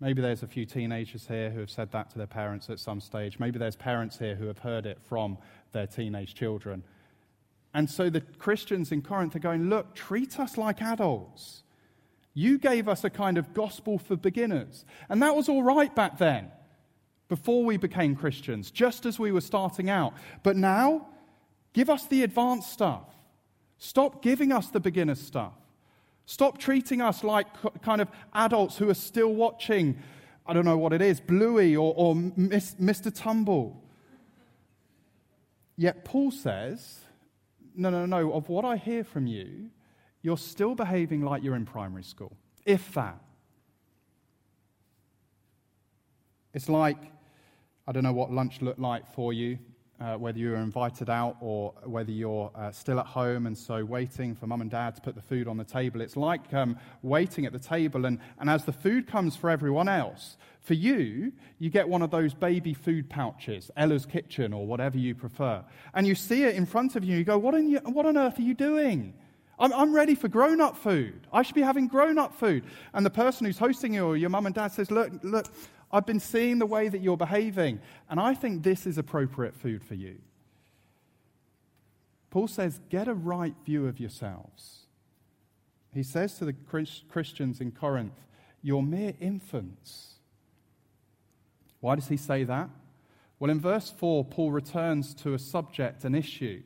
Maybe 0.00 0.22
there's 0.22 0.42
a 0.42 0.46
few 0.46 0.64
teenagers 0.64 1.26
here 1.26 1.50
who 1.50 1.60
have 1.60 1.70
said 1.70 1.92
that 1.92 2.08
to 2.10 2.18
their 2.18 2.26
parents 2.26 2.70
at 2.70 2.78
some 2.78 3.00
stage. 3.00 3.38
Maybe 3.38 3.58
there's 3.58 3.76
parents 3.76 4.18
here 4.18 4.34
who 4.34 4.46
have 4.46 4.58
heard 4.58 4.86
it 4.86 4.98
from 5.02 5.36
their 5.72 5.86
teenage 5.86 6.34
children. 6.34 6.82
And 7.74 7.88
so 7.88 8.08
the 8.08 8.22
Christians 8.22 8.90
in 8.92 9.02
Corinth 9.02 9.36
are 9.36 9.40
going, 9.40 9.68
look, 9.68 9.94
treat 9.94 10.40
us 10.40 10.56
like 10.56 10.80
adults. 10.80 11.62
You 12.32 12.58
gave 12.58 12.88
us 12.88 13.04
a 13.04 13.10
kind 13.10 13.36
of 13.36 13.52
gospel 13.52 13.98
for 13.98 14.16
beginners. 14.16 14.86
And 15.10 15.22
that 15.22 15.36
was 15.36 15.48
all 15.48 15.62
right 15.62 15.94
back 15.94 16.16
then, 16.16 16.50
before 17.28 17.64
we 17.64 17.76
became 17.76 18.16
Christians, 18.16 18.70
just 18.70 19.04
as 19.04 19.18
we 19.18 19.32
were 19.32 19.42
starting 19.42 19.90
out. 19.90 20.14
But 20.42 20.56
now, 20.56 21.08
give 21.74 21.90
us 21.90 22.06
the 22.06 22.22
advanced 22.22 22.72
stuff. 22.72 23.04
Stop 23.80 24.20
giving 24.20 24.52
us 24.52 24.68
the 24.68 24.78
beginner 24.78 25.14
stuff. 25.14 25.54
Stop 26.26 26.58
treating 26.58 27.00
us 27.00 27.24
like 27.24 27.46
kind 27.80 28.02
of 28.02 28.08
adults 28.34 28.76
who 28.76 28.90
are 28.90 28.94
still 28.94 29.34
watching, 29.34 29.96
I 30.46 30.52
don't 30.52 30.66
know 30.66 30.76
what 30.76 30.92
it 30.92 31.00
is, 31.00 31.18
Bluey 31.18 31.74
or, 31.74 31.94
or 31.96 32.14
Mr. 32.14 33.12
Tumble. 33.12 33.82
Yet 35.78 36.04
Paul 36.04 36.30
says, 36.30 37.00
no, 37.74 37.88
no, 37.88 38.04
no, 38.04 38.32
of 38.34 38.50
what 38.50 38.66
I 38.66 38.76
hear 38.76 39.02
from 39.02 39.26
you, 39.26 39.70
you're 40.20 40.36
still 40.36 40.74
behaving 40.74 41.22
like 41.22 41.42
you're 41.42 41.56
in 41.56 41.64
primary 41.64 42.04
school, 42.04 42.36
if 42.66 42.92
that. 42.92 43.18
It's 46.52 46.68
like, 46.68 46.98
I 47.88 47.92
don't 47.92 48.02
know 48.02 48.12
what 48.12 48.30
lunch 48.30 48.60
looked 48.60 48.78
like 48.78 49.10
for 49.14 49.32
you 49.32 49.58
uh, 50.00 50.16
whether 50.16 50.38
you're 50.38 50.56
invited 50.56 51.10
out 51.10 51.36
or 51.40 51.74
whether 51.84 52.10
you're 52.10 52.50
uh, 52.54 52.70
still 52.70 52.98
at 52.98 53.06
home 53.06 53.46
and 53.46 53.56
so 53.56 53.84
waiting 53.84 54.34
for 54.34 54.46
mum 54.46 54.60
and 54.60 54.70
dad 54.70 54.94
to 54.94 55.00
put 55.00 55.14
the 55.14 55.22
food 55.22 55.46
on 55.46 55.56
the 55.56 55.64
table. 55.64 56.00
It's 56.00 56.16
like 56.16 56.52
um, 56.54 56.78
waiting 57.02 57.44
at 57.44 57.52
the 57.52 57.58
table, 57.58 58.06
and, 58.06 58.18
and 58.38 58.48
as 58.48 58.64
the 58.64 58.72
food 58.72 59.06
comes 59.06 59.36
for 59.36 59.50
everyone 59.50 59.88
else, 59.88 60.36
for 60.60 60.74
you, 60.74 61.32
you 61.58 61.70
get 61.70 61.88
one 61.88 62.02
of 62.02 62.10
those 62.10 62.34
baby 62.34 62.74
food 62.74 63.08
pouches, 63.08 63.70
Ella's 63.76 64.06
Kitchen 64.06 64.52
or 64.52 64.66
whatever 64.66 64.98
you 64.98 65.14
prefer, 65.14 65.62
and 65.94 66.06
you 66.06 66.14
see 66.14 66.44
it 66.44 66.54
in 66.54 66.66
front 66.66 66.96
of 66.96 67.04
you, 67.04 67.16
you 67.18 67.24
go, 67.24 67.38
What 67.38 67.54
on, 67.54 67.68
you, 67.68 67.78
what 67.78 68.06
on 68.06 68.16
earth 68.16 68.38
are 68.38 68.42
you 68.42 68.54
doing? 68.54 69.14
I'm, 69.60 69.74
I'm 69.74 69.94
ready 69.94 70.14
for 70.14 70.28
grown 70.28 70.60
up 70.60 70.76
food. 70.76 71.26
I 71.32 71.42
should 71.42 71.54
be 71.54 71.60
having 71.60 71.86
grown 71.86 72.18
up 72.18 72.34
food. 72.34 72.64
And 72.94 73.04
the 73.04 73.10
person 73.10 73.44
who's 73.44 73.58
hosting 73.58 73.94
you 73.94 74.06
or 74.06 74.16
your 74.16 74.30
mum 74.30 74.46
and 74.46 74.54
dad 74.54 74.68
says, 74.68 74.90
Look, 74.90 75.12
look, 75.22 75.46
I've 75.92 76.06
been 76.06 76.20
seeing 76.20 76.58
the 76.58 76.66
way 76.66 76.88
that 76.88 77.00
you're 77.00 77.16
behaving, 77.16 77.80
and 78.08 78.20
I 78.20 78.34
think 78.34 78.62
this 78.62 78.86
is 78.86 78.98
appropriate 78.98 79.56
food 79.56 79.82
for 79.84 79.94
you. 79.94 80.18
Paul 82.30 82.46
says, 82.46 82.80
get 82.88 83.08
a 83.08 83.14
right 83.14 83.54
view 83.64 83.86
of 83.86 83.98
yourselves. 83.98 84.86
He 85.92 86.04
says 86.04 86.38
to 86.38 86.44
the 86.44 86.52
Christians 87.08 87.60
in 87.60 87.72
Corinth, 87.72 88.14
you're 88.62 88.82
mere 88.82 89.14
infants. 89.20 90.14
Why 91.80 91.96
does 91.96 92.08
he 92.08 92.16
say 92.16 92.44
that? 92.44 92.70
Well, 93.40 93.50
in 93.50 93.58
verse 93.58 93.90
4, 93.90 94.24
Paul 94.26 94.52
returns 94.52 95.14
to 95.14 95.34
a 95.34 95.38
subject, 95.38 96.04
an 96.04 96.14
issue 96.14 96.62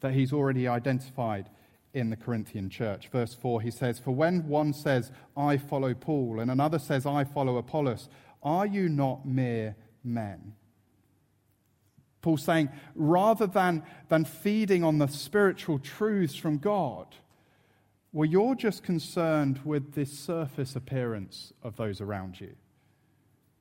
that 0.00 0.12
he's 0.12 0.32
already 0.32 0.68
identified 0.68 1.48
in 1.94 2.10
the 2.10 2.16
Corinthian 2.16 2.70
church. 2.70 3.08
Verse 3.08 3.34
4, 3.34 3.62
he 3.62 3.70
says, 3.70 3.98
For 3.98 4.10
when 4.12 4.46
one 4.46 4.72
says, 4.72 5.10
I 5.36 5.56
follow 5.56 5.94
Paul, 5.94 6.38
and 6.38 6.50
another 6.50 6.78
says, 6.78 7.06
I 7.06 7.24
follow 7.24 7.56
Apollos, 7.56 8.08
are 8.42 8.66
you 8.66 8.88
not 8.88 9.26
mere 9.26 9.76
men? 10.04 10.54
Paul's 12.20 12.44
saying, 12.44 12.68
rather 12.94 13.46
than, 13.46 13.82
than 14.08 14.24
feeding 14.24 14.84
on 14.84 14.98
the 14.98 15.06
spiritual 15.06 15.78
truths 15.78 16.34
from 16.34 16.58
God, 16.58 17.06
well, 18.12 18.24
you're 18.24 18.54
just 18.54 18.82
concerned 18.82 19.60
with 19.64 19.92
the 19.92 20.04
surface 20.04 20.74
appearance 20.74 21.52
of 21.62 21.76
those 21.76 22.00
around 22.00 22.40
you. 22.40 22.54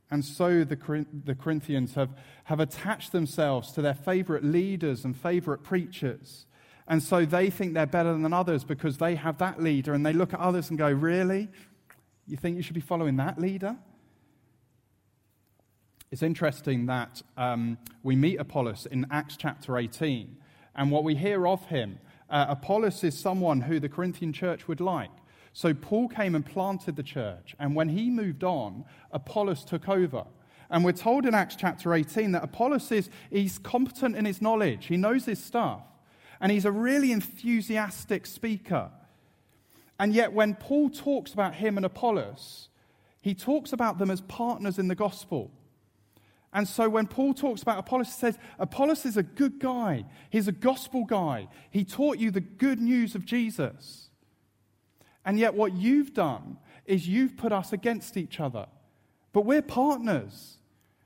And 0.09 0.23
so 0.23 0.63
the, 0.63 1.05
the 1.25 1.35
Corinthians 1.35 1.95
have, 1.95 2.09
have 2.45 2.59
attached 2.59 3.11
themselves 3.11 3.71
to 3.73 3.81
their 3.81 3.93
favorite 3.93 4.43
leaders 4.43 5.03
and 5.03 5.15
favorite 5.15 5.63
preachers. 5.63 6.45
And 6.87 7.03
so 7.03 7.25
they 7.25 7.49
think 7.49 7.73
they're 7.73 7.85
better 7.85 8.13
than 8.13 8.31
others 8.31 8.63
because 8.63 8.97
they 8.97 9.15
have 9.15 9.37
that 9.39 9.61
leader. 9.61 9.93
And 9.93 10.05
they 10.05 10.13
look 10.13 10.33
at 10.33 10.39
others 10.39 10.69
and 10.69 10.79
go, 10.79 10.89
Really? 10.89 11.49
You 12.25 12.37
think 12.37 12.55
you 12.55 12.63
should 12.63 12.73
be 12.73 12.81
following 12.81 13.17
that 13.17 13.39
leader? 13.39 13.77
It's 16.09 16.23
interesting 16.23 16.85
that 16.85 17.21
um, 17.35 17.77
we 18.01 18.15
meet 18.15 18.37
Apollos 18.39 18.85
in 18.85 19.05
Acts 19.11 19.35
chapter 19.35 19.77
18, 19.77 20.37
and 20.73 20.89
what 20.89 21.03
we 21.03 21.15
hear 21.15 21.45
of 21.45 21.65
him, 21.65 21.99
uh, 22.29 22.45
Apollos 22.47 23.03
is 23.03 23.17
someone 23.17 23.59
who 23.59 23.77
the 23.81 23.89
Corinthian 23.89 24.31
church 24.31 24.69
would 24.69 24.79
like. 24.79 25.11
So 25.51 25.73
Paul 25.73 26.07
came 26.07 26.33
and 26.33 26.45
planted 26.45 26.95
the 26.95 27.03
church, 27.03 27.55
and 27.59 27.75
when 27.75 27.89
he 27.89 28.09
moved 28.09 28.45
on, 28.45 28.85
Apollos 29.11 29.65
took 29.65 29.89
over. 29.89 30.23
And 30.69 30.85
we're 30.85 30.93
told 30.93 31.25
in 31.25 31.33
Acts 31.33 31.57
chapter 31.57 31.93
18 31.93 32.31
that 32.31 32.43
Apollos 32.43 32.89
is 32.91 33.09
he's 33.29 33.57
competent 33.57 34.15
in 34.15 34.23
his 34.23 34.41
knowledge, 34.41 34.85
he 34.85 34.95
knows 34.95 35.25
his 35.25 35.43
stuff, 35.43 35.81
and 36.39 36.53
he's 36.53 36.65
a 36.65 36.71
really 36.71 37.11
enthusiastic 37.11 38.27
speaker. 38.27 38.91
And 39.99 40.13
yet, 40.13 40.31
when 40.31 40.55
Paul 40.55 40.89
talks 40.89 41.33
about 41.33 41.55
him 41.55 41.75
and 41.75 41.85
Apollos, 41.85 42.69
he 43.19 43.33
talks 43.33 43.73
about 43.73 43.97
them 43.97 44.09
as 44.09 44.21
partners 44.21 44.79
in 44.79 44.87
the 44.87 44.95
gospel. 44.95 45.51
And 46.57 46.67
so 46.67 46.89
when 46.89 47.05
Paul 47.05 47.35
talks 47.35 47.61
about 47.61 47.77
Apollos, 47.77 48.07
he 48.07 48.13
says, 48.13 48.39
Apollos 48.57 49.05
is 49.05 49.15
a 49.15 49.21
good 49.21 49.59
guy. 49.59 50.05
He's 50.31 50.47
a 50.47 50.51
gospel 50.51 51.05
guy. 51.05 51.49
He 51.69 51.85
taught 51.85 52.17
you 52.17 52.31
the 52.31 52.41
good 52.41 52.79
news 52.79 53.13
of 53.13 53.25
Jesus. 53.25 54.09
And 55.23 55.37
yet, 55.37 55.53
what 55.53 55.73
you've 55.73 56.15
done 56.15 56.57
is 56.87 57.07
you've 57.07 57.37
put 57.37 57.51
us 57.51 57.73
against 57.73 58.17
each 58.17 58.39
other. 58.39 58.65
But 59.33 59.45
we're 59.45 59.61
partners. 59.61 60.57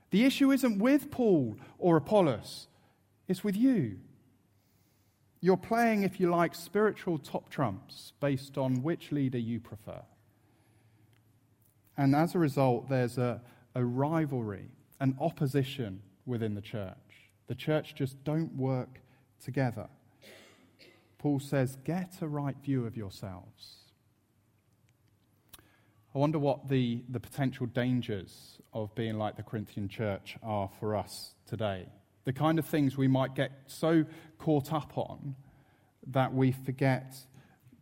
The 0.08 0.24
issue 0.24 0.52
isn't 0.52 0.78
with 0.78 1.10
Paul 1.10 1.58
or 1.78 1.98
Apollos, 1.98 2.68
it's 3.28 3.44
with 3.44 3.54
you. 3.54 3.98
You're 5.42 5.58
playing, 5.58 6.02
if 6.02 6.18
you 6.18 6.30
like, 6.30 6.54
spiritual 6.54 7.18
top 7.18 7.50
trumps 7.50 8.14
based 8.20 8.56
on 8.56 8.82
which 8.82 9.12
leader 9.12 9.36
you 9.36 9.60
prefer. 9.60 10.00
And 11.98 12.16
as 12.16 12.34
a 12.34 12.38
result, 12.38 12.88
there's 12.88 13.18
a, 13.18 13.42
a 13.74 13.84
rivalry 13.84 14.70
an 15.02 15.16
opposition 15.20 16.00
within 16.26 16.54
the 16.54 16.60
church. 16.60 16.94
The 17.48 17.56
church 17.56 17.96
just 17.96 18.22
don't 18.22 18.54
work 18.54 19.00
together. 19.44 19.88
Paul 21.18 21.40
says, 21.40 21.76
get 21.84 22.22
a 22.22 22.28
right 22.28 22.56
view 22.62 22.86
of 22.86 22.96
yourselves. 22.96 23.78
I 26.14 26.18
wonder 26.18 26.38
what 26.38 26.68
the, 26.68 27.02
the 27.08 27.18
potential 27.18 27.66
dangers 27.66 28.58
of 28.72 28.94
being 28.94 29.18
like 29.18 29.36
the 29.36 29.42
Corinthian 29.42 29.88
church 29.88 30.36
are 30.40 30.70
for 30.78 30.94
us 30.94 31.34
today. 31.46 31.86
The 32.24 32.32
kind 32.32 32.60
of 32.60 32.64
things 32.64 32.96
we 32.96 33.08
might 33.08 33.34
get 33.34 33.50
so 33.66 34.04
caught 34.38 34.72
up 34.72 34.96
on 34.96 35.34
that 36.06 36.32
we 36.32 36.52
forget 36.52 37.16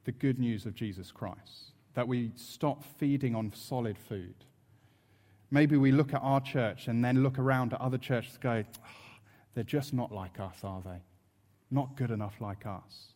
the 0.04 0.12
good 0.12 0.38
news 0.38 0.64
of 0.64 0.74
Jesus 0.74 1.12
Christ, 1.12 1.72
that 1.92 2.08
we 2.08 2.32
stop 2.34 2.82
feeding 2.98 3.34
on 3.34 3.52
solid 3.54 3.98
food. 3.98 4.46
Maybe 5.50 5.76
we 5.76 5.90
look 5.90 6.14
at 6.14 6.20
our 6.22 6.40
church 6.40 6.86
and 6.86 7.04
then 7.04 7.22
look 7.22 7.38
around 7.38 7.72
at 7.72 7.80
other 7.80 7.98
churches 7.98 8.34
and 8.34 8.42
go, 8.42 8.64
oh, 8.84 8.90
they're 9.54 9.64
just 9.64 9.92
not 9.92 10.12
like 10.12 10.38
us, 10.38 10.58
are 10.62 10.80
they? 10.84 11.02
Not 11.70 11.96
good 11.96 12.10
enough 12.10 12.40
like 12.40 12.66
us. 12.66 13.14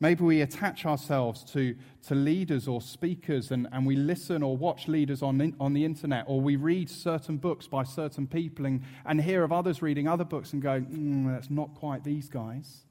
Maybe 0.00 0.22
we 0.22 0.42
attach 0.42 0.86
ourselves 0.86 1.42
to, 1.52 1.74
to 2.06 2.14
leaders 2.14 2.68
or 2.68 2.80
speakers 2.80 3.50
and, 3.50 3.66
and 3.72 3.84
we 3.84 3.96
listen 3.96 4.44
or 4.44 4.56
watch 4.56 4.86
leaders 4.86 5.22
on, 5.22 5.54
on 5.58 5.72
the 5.72 5.84
internet 5.84 6.24
or 6.28 6.40
we 6.40 6.54
read 6.54 6.88
certain 6.88 7.36
books 7.36 7.66
by 7.66 7.82
certain 7.82 8.28
people 8.28 8.64
and, 8.64 8.84
and 9.04 9.20
hear 9.20 9.42
of 9.42 9.50
others 9.50 9.82
reading 9.82 10.06
other 10.06 10.24
books 10.24 10.52
and 10.52 10.62
go, 10.62 10.80
mm, 10.80 11.26
that's 11.34 11.50
not 11.50 11.74
quite 11.74 12.04
these 12.04 12.28
guys. 12.28 12.84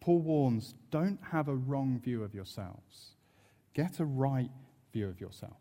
Paul 0.00 0.18
warns 0.18 0.74
don't 0.90 1.18
have 1.30 1.48
a 1.48 1.54
wrong 1.54 1.98
view 1.98 2.22
of 2.22 2.34
yourselves, 2.34 3.14
get 3.72 3.98
a 4.00 4.04
right 4.04 4.50
view 4.92 5.08
of 5.08 5.18
yourself. 5.18 5.56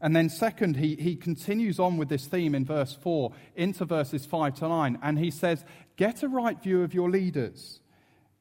And 0.00 0.16
then, 0.16 0.30
second, 0.30 0.76
he, 0.76 0.96
he 0.96 1.14
continues 1.14 1.78
on 1.78 1.98
with 1.98 2.08
this 2.08 2.26
theme 2.26 2.54
in 2.54 2.64
verse 2.64 2.96
4 3.02 3.32
into 3.54 3.84
verses 3.84 4.24
5 4.24 4.54
to 4.56 4.68
9. 4.68 4.98
And 5.02 5.18
he 5.18 5.30
says, 5.30 5.64
Get 5.96 6.22
a 6.22 6.28
right 6.28 6.60
view 6.60 6.82
of 6.82 6.94
your 6.94 7.10
leaders. 7.10 7.80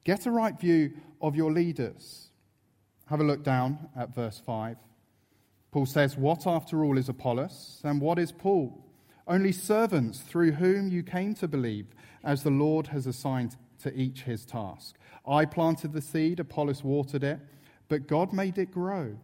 Get 0.05 0.25
a 0.25 0.31
right 0.31 0.57
view 0.57 0.93
of 1.21 1.35
your 1.35 1.51
leaders. 1.51 2.29
Have 3.07 3.19
a 3.19 3.25
look 3.25 3.43
down 3.43 3.89
at 3.97 4.15
verse 4.15 4.41
5. 4.45 4.77
Paul 5.71 5.85
says, 5.85 6.15
What 6.15 6.47
after 6.47 6.83
all 6.83 6.97
is 6.97 7.09
Apollos, 7.09 7.81
and 7.83 7.99
what 7.99 8.19
is 8.19 8.31
Paul? 8.31 8.85
Only 9.27 9.51
servants 9.51 10.19
through 10.19 10.53
whom 10.53 10.89
you 10.89 11.03
came 11.03 11.35
to 11.35 11.47
believe, 11.47 11.87
as 12.23 12.43
the 12.43 12.49
Lord 12.49 12.87
has 12.87 13.05
assigned 13.05 13.55
to 13.83 13.93
each 13.93 14.23
his 14.23 14.45
task. 14.45 14.95
I 15.27 15.45
planted 15.45 15.93
the 15.93 16.01
seed, 16.01 16.39
Apollos 16.39 16.83
watered 16.83 17.23
it, 17.23 17.39
but 17.87 18.07
God 18.07 18.33
made 18.33 18.57
it 18.57 18.71
grow. 18.71 19.17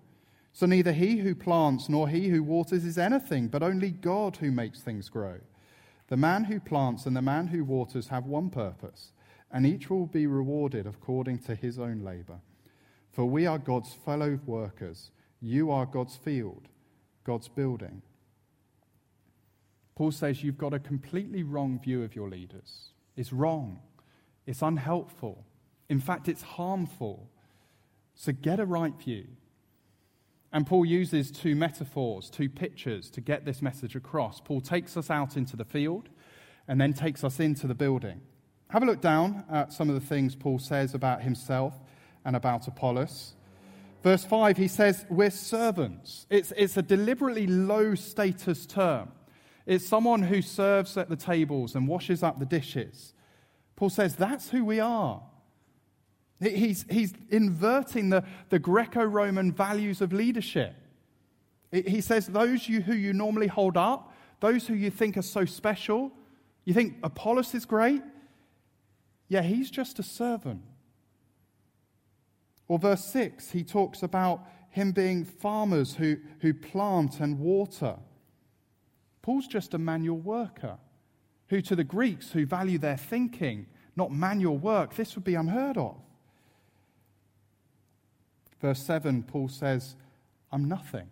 So 0.55 0.65
neither 0.65 0.93
he 0.93 1.17
who 1.17 1.35
plants 1.35 1.89
nor 1.89 2.07
he 2.07 2.29
who 2.29 2.41
waters 2.41 2.85
is 2.85 2.97
anything, 2.97 3.49
but 3.49 3.61
only 3.61 3.91
God 3.91 4.37
who 4.37 4.51
makes 4.51 4.79
things 4.79 5.09
grow. 5.09 5.41
The 6.07 6.15
man 6.15 6.45
who 6.45 6.61
plants 6.61 7.05
and 7.05 7.13
the 7.13 7.21
man 7.21 7.47
who 7.47 7.65
waters 7.65 8.07
have 8.07 8.25
one 8.25 8.49
purpose, 8.49 9.11
and 9.51 9.67
each 9.67 9.89
will 9.89 10.05
be 10.05 10.27
rewarded 10.27 10.87
according 10.87 11.39
to 11.39 11.55
his 11.55 11.77
own 11.77 12.05
labor. 12.05 12.39
For 13.11 13.25
we 13.25 13.45
are 13.45 13.57
God's 13.57 13.91
fellow 13.91 14.39
workers. 14.45 15.11
You 15.41 15.71
are 15.71 15.85
God's 15.85 16.15
field, 16.15 16.69
God's 17.25 17.49
building. 17.49 18.01
Paul 19.93 20.11
says 20.11 20.41
you've 20.41 20.57
got 20.57 20.73
a 20.73 20.79
completely 20.79 21.43
wrong 21.43 21.81
view 21.83 22.01
of 22.01 22.15
your 22.15 22.29
leaders. 22.29 22.91
It's 23.17 23.33
wrong, 23.33 23.81
it's 24.45 24.61
unhelpful. 24.61 25.43
In 25.89 25.99
fact, 25.99 26.29
it's 26.29 26.43
harmful. 26.43 27.29
So 28.15 28.31
get 28.31 28.61
a 28.61 28.65
right 28.65 28.97
view. 28.97 29.27
And 30.55 30.65
Paul 30.65 30.85
uses 30.85 31.31
two 31.31 31.53
metaphors, 31.53 32.29
two 32.29 32.47
pictures 32.47 33.09
to 33.09 33.19
get 33.19 33.43
this 33.43 33.61
message 33.61 33.93
across. 33.93 34.39
Paul 34.39 34.61
takes 34.61 34.95
us 34.95 35.09
out 35.09 35.35
into 35.35 35.57
the 35.57 35.65
field 35.65 36.07
and 36.69 36.79
then 36.79 36.93
takes 36.93 37.25
us 37.25 37.41
into 37.41 37.67
the 37.67 37.75
building. 37.75 38.21
Have 38.69 38.81
a 38.81 38.85
look 38.85 39.01
down 39.01 39.43
at 39.51 39.73
some 39.73 39.89
of 39.89 39.95
the 39.95 40.07
things 40.07 40.33
Paul 40.33 40.59
says 40.59 40.93
about 40.93 41.23
himself 41.23 41.73
and 42.23 42.37
about 42.37 42.69
Apollos. 42.69 43.33
Verse 44.01 44.23
5, 44.23 44.55
he 44.55 44.69
says, 44.69 45.05
We're 45.09 45.29
servants. 45.29 46.25
It's, 46.29 46.53
it's 46.55 46.77
a 46.77 46.81
deliberately 46.81 47.47
low 47.47 47.93
status 47.93 48.65
term. 48.65 49.11
It's 49.65 49.85
someone 49.85 50.21
who 50.21 50.41
serves 50.41 50.95
at 50.95 51.09
the 51.09 51.17
tables 51.17 51.75
and 51.75 51.85
washes 51.85 52.23
up 52.23 52.39
the 52.39 52.45
dishes. 52.45 53.13
Paul 53.75 53.89
says, 53.89 54.15
That's 54.15 54.51
who 54.51 54.63
we 54.63 54.79
are. 54.79 55.21
He's, 56.41 56.85
he's 56.89 57.13
inverting 57.29 58.09
the, 58.09 58.23
the 58.49 58.59
Greco 58.59 59.03
Roman 59.03 59.51
values 59.51 60.01
of 60.01 60.11
leadership. 60.11 60.75
He 61.71 62.01
says, 62.01 62.27
Those 62.27 62.67
you, 62.67 62.81
who 62.81 62.93
you 62.93 63.13
normally 63.13 63.47
hold 63.47 63.77
up, 63.77 64.13
those 64.41 64.67
who 64.67 64.73
you 64.73 64.89
think 64.89 65.17
are 65.17 65.21
so 65.21 65.45
special, 65.45 66.11
you 66.65 66.73
think 66.73 66.95
Apollos 67.03 67.53
is 67.53 67.65
great? 67.65 68.01
Yeah, 69.27 69.41
he's 69.41 69.71
just 69.71 69.99
a 69.99 70.03
servant. 70.03 70.61
Or 72.67 72.79
verse 72.79 73.05
6, 73.05 73.51
he 73.51 73.63
talks 73.63 74.03
about 74.03 74.45
him 74.69 74.91
being 74.91 75.23
farmers 75.23 75.95
who, 75.95 76.17
who 76.39 76.53
plant 76.53 77.19
and 77.19 77.39
water. 77.39 77.95
Paul's 79.21 79.47
just 79.47 79.73
a 79.73 79.77
manual 79.77 80.17
worker, 80.17 80.77
who 81.47 81.61
to 81.61 81.75
the 81.75 81.83
Greeks 81.83 82.31
who 82.31 82.45
value 82.45 82.77
their 82.77 82.97
thinking, 82.97 83.67
not 83.95 84.11
manual 84.11 84.57
work, 84.57 84.95
this 84.95 85.15
would 85.15 85.23
be 85.23 85.35
unheard 85.35 85.77
of. 85.77 85.95
Verse 88.65 88.81
7, 88.81 89.21
Paul 89.21 89.47
says, 89.47 89.95
I'm 90.51 90.67
nothing. 90.67 91.05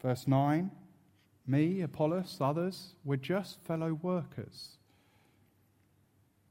Verse 0.00 0.26
9, 0.26 0.70
me, 1.46 1.82
Apollos, 1.82 2.38
others, 2.40 2.94
we're 3.04 3.16
just 3.16 3.60
fellow 3.60 3.92
workers. 3.92 4.78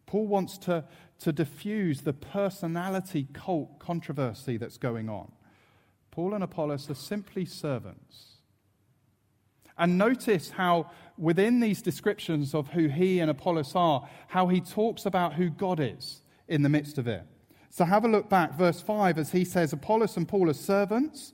Paul 0.05 0.27
wants 0.27 0.59
to, 0.59 0.83
to 1.17 1.33
diffuse 1.33 2.01
the 2.01 2.13
personality 2.13 3.27
cult 3.33 3.79
controversy 3.79 4.55
that's 4.55 4.77
going 4.77 5.09
on. 5.09 5.31
Paul 6.11 6.35
and 6.35 6.43
Apollos 6.43 6.87
are 6.87 6.93
simply 6.93 7.45
servants. 7.45 8.35
And 9.79 9.97
notice 9.97 10.51
how, 10.51 10.91
within 11.17 11.59
these 11.59 11.81
descriptions 11.81 12.53
of 12.53 12.67
who 12.67 12.87
he 12.89 13.19
and 13.19 13.31
Apollos 13.31 13.71
are, 13.75 14.07
how 14.27 14.49
he 14.49 14.61
talks 14.61 15.07
about 15.07 15.33
who 15.33 15.49
God 15.49 15.79
is 15.79 16.21
in 16.47 16.61
the 16.61 16.69
midst 16.69 16.99
of 16.99 17.07
it. 17.07 17.25
So 17.75 17.83
have 17.83 18.05
a 18.05 18.07
look 18.07 18.29
back, 18.29 18.53
verse 18.53 18.79
5, 18.79 19.17
as 19.17 19.33
he 19.33 19.43
says, 19.43 19.73
Apollos 19.73 20.15
and 20.15 20.25
Paul 20.25 20.49
are 20.49 20.53
servants. 20.53 21.33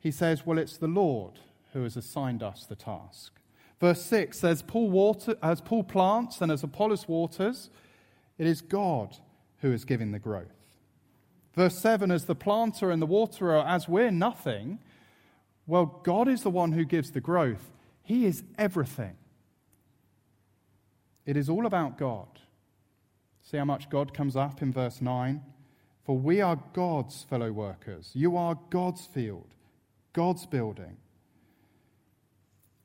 He 0.00 0.10
says, 0.10 0.46
Well, 0.46 0.56
it's 0.56 0.78
the 0.78 0.88
Lord 0.88 1.40
who 1.74 1.82
has 1.82 1.94
assigned 1.94 2.42
us 2.42 2.64
the 2.64 2.74
task. 2.74 3.34
Verse 3.80 4.00
6 4.00 4.38
says, 4.38 4.62
Paul 4.62 4.88
water, 4.88 5.36
as 5.42 5.60
Paul 5.60 5.84
plants 5.84 6.40
and 6.40 6.50
as 6.50 6.62
Apollos 6.62 7.06
waters, 7.06 7.68
it 8.38 8.46
is 8.46 8.62
God 8.62 9.18
who 9.58 9.72
is 9.72 9.84
giving 9.84 10.12
the 10.12 10.18
growth. 10.18 10.78
Verse 11.54 11.76
7 11.76 12.10
As 12.10 12.24
the 12.24 12.34
planter 12.34 12.90
and 12.90 13.02
the 13.02 13.06
waterer, 13.06 13.58
as 13.58 13.86
we're 13.86 14.10
nothing, 14.10 14.78
well, 15.66 16.00
God 16.02 16.28
is 16.28 16.44
the 16.44 16.50
one 16.50 16.72
who 16.72 16.86
gives 16.86 17.10
the 17.10 17.20
growth. 17.20 17.72
He 18.02 18.24
is 18.24 18.42
everything. 18.56 19.18
It 21.26 21.36
is 21.36 21.50
all 21.50 21.66
about 21.66 21.98
God. 21.98 22.40
See 23.42 23.58
how 23.58 23.66
much 23.66 23.90
God 23.90 24.14
comes 24.14 24.34
up 24.34 24.62
in 24.62 24.72
verse 24.72 25.02
9? 25.02 25.42
For 26.04 26.18
we 26.18 26.40
are 26.40 26.58
God's 26.74 27.22
fellow 27.22 27.50
workers. 27.50 28.10
You 28.14 28.36
are 28.36 28.58
God's 28.70 29.06
field, 29.06 29.54
God's 30.12 30.44
building. 30.46 30.98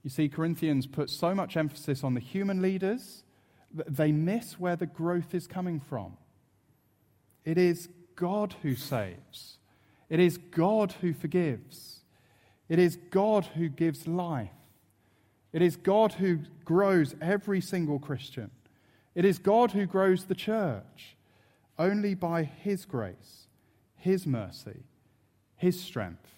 You 0.04 0.10
see, 0.10 0.30
Corinthians 0.30 0.88
put 0.88 1.10
so 1.10 1.36
much 1.36 1.58
emphasis 1.58 2.04
on 2.04 2.14
the 2.14 2.22
human 2.22 2.62
leaders 2.62 3.24
that 3.74 3.96
they 3.96 4.12
miss 4.12 4.60
where 4.60 4.78
the 4.78 4.86
growth 4.86 5.36
is 5.36 5.46
coming 5.48 5.80
from. 5.80 6.14
It 7.44 7.58
is 7.58 7.90
God 8.16 8.56
who 8.62 8.76
saves, 8.76 9.58
it 10.10 10.20
is 10.20 10.38
God 10.38 10.94
who 11.02 11.14
forgives, 11.14 12.00
it 12.70 12.80
is 12.80 12.98
God 13.12 13.46
who 13.56 13.70
gives 13.70 14.08
life, 14.08 14.50
it 15.52 15.62
is 15.62 15.76
God 15.76 16.14
who 16.14 16.40
grows 16.64 17.16
every 17.22 17.60
single 17.60 18.00
Christian, 18.00 18.52
it 19.14 19.26
is 19.26 19.40
God 19.40 19.72
who 19.72 19.86
grows 19.86 20.26
the 20.26 20.36
church. 20.36 21.18
Only 21.80 22.14
by 22.14 22.44
His 22.44 22.86
grace, 22.86 23.48
His 23.96 24.28
mercy, 24.28 24.84
His 25.56 25.80
strength, 25.82 26.30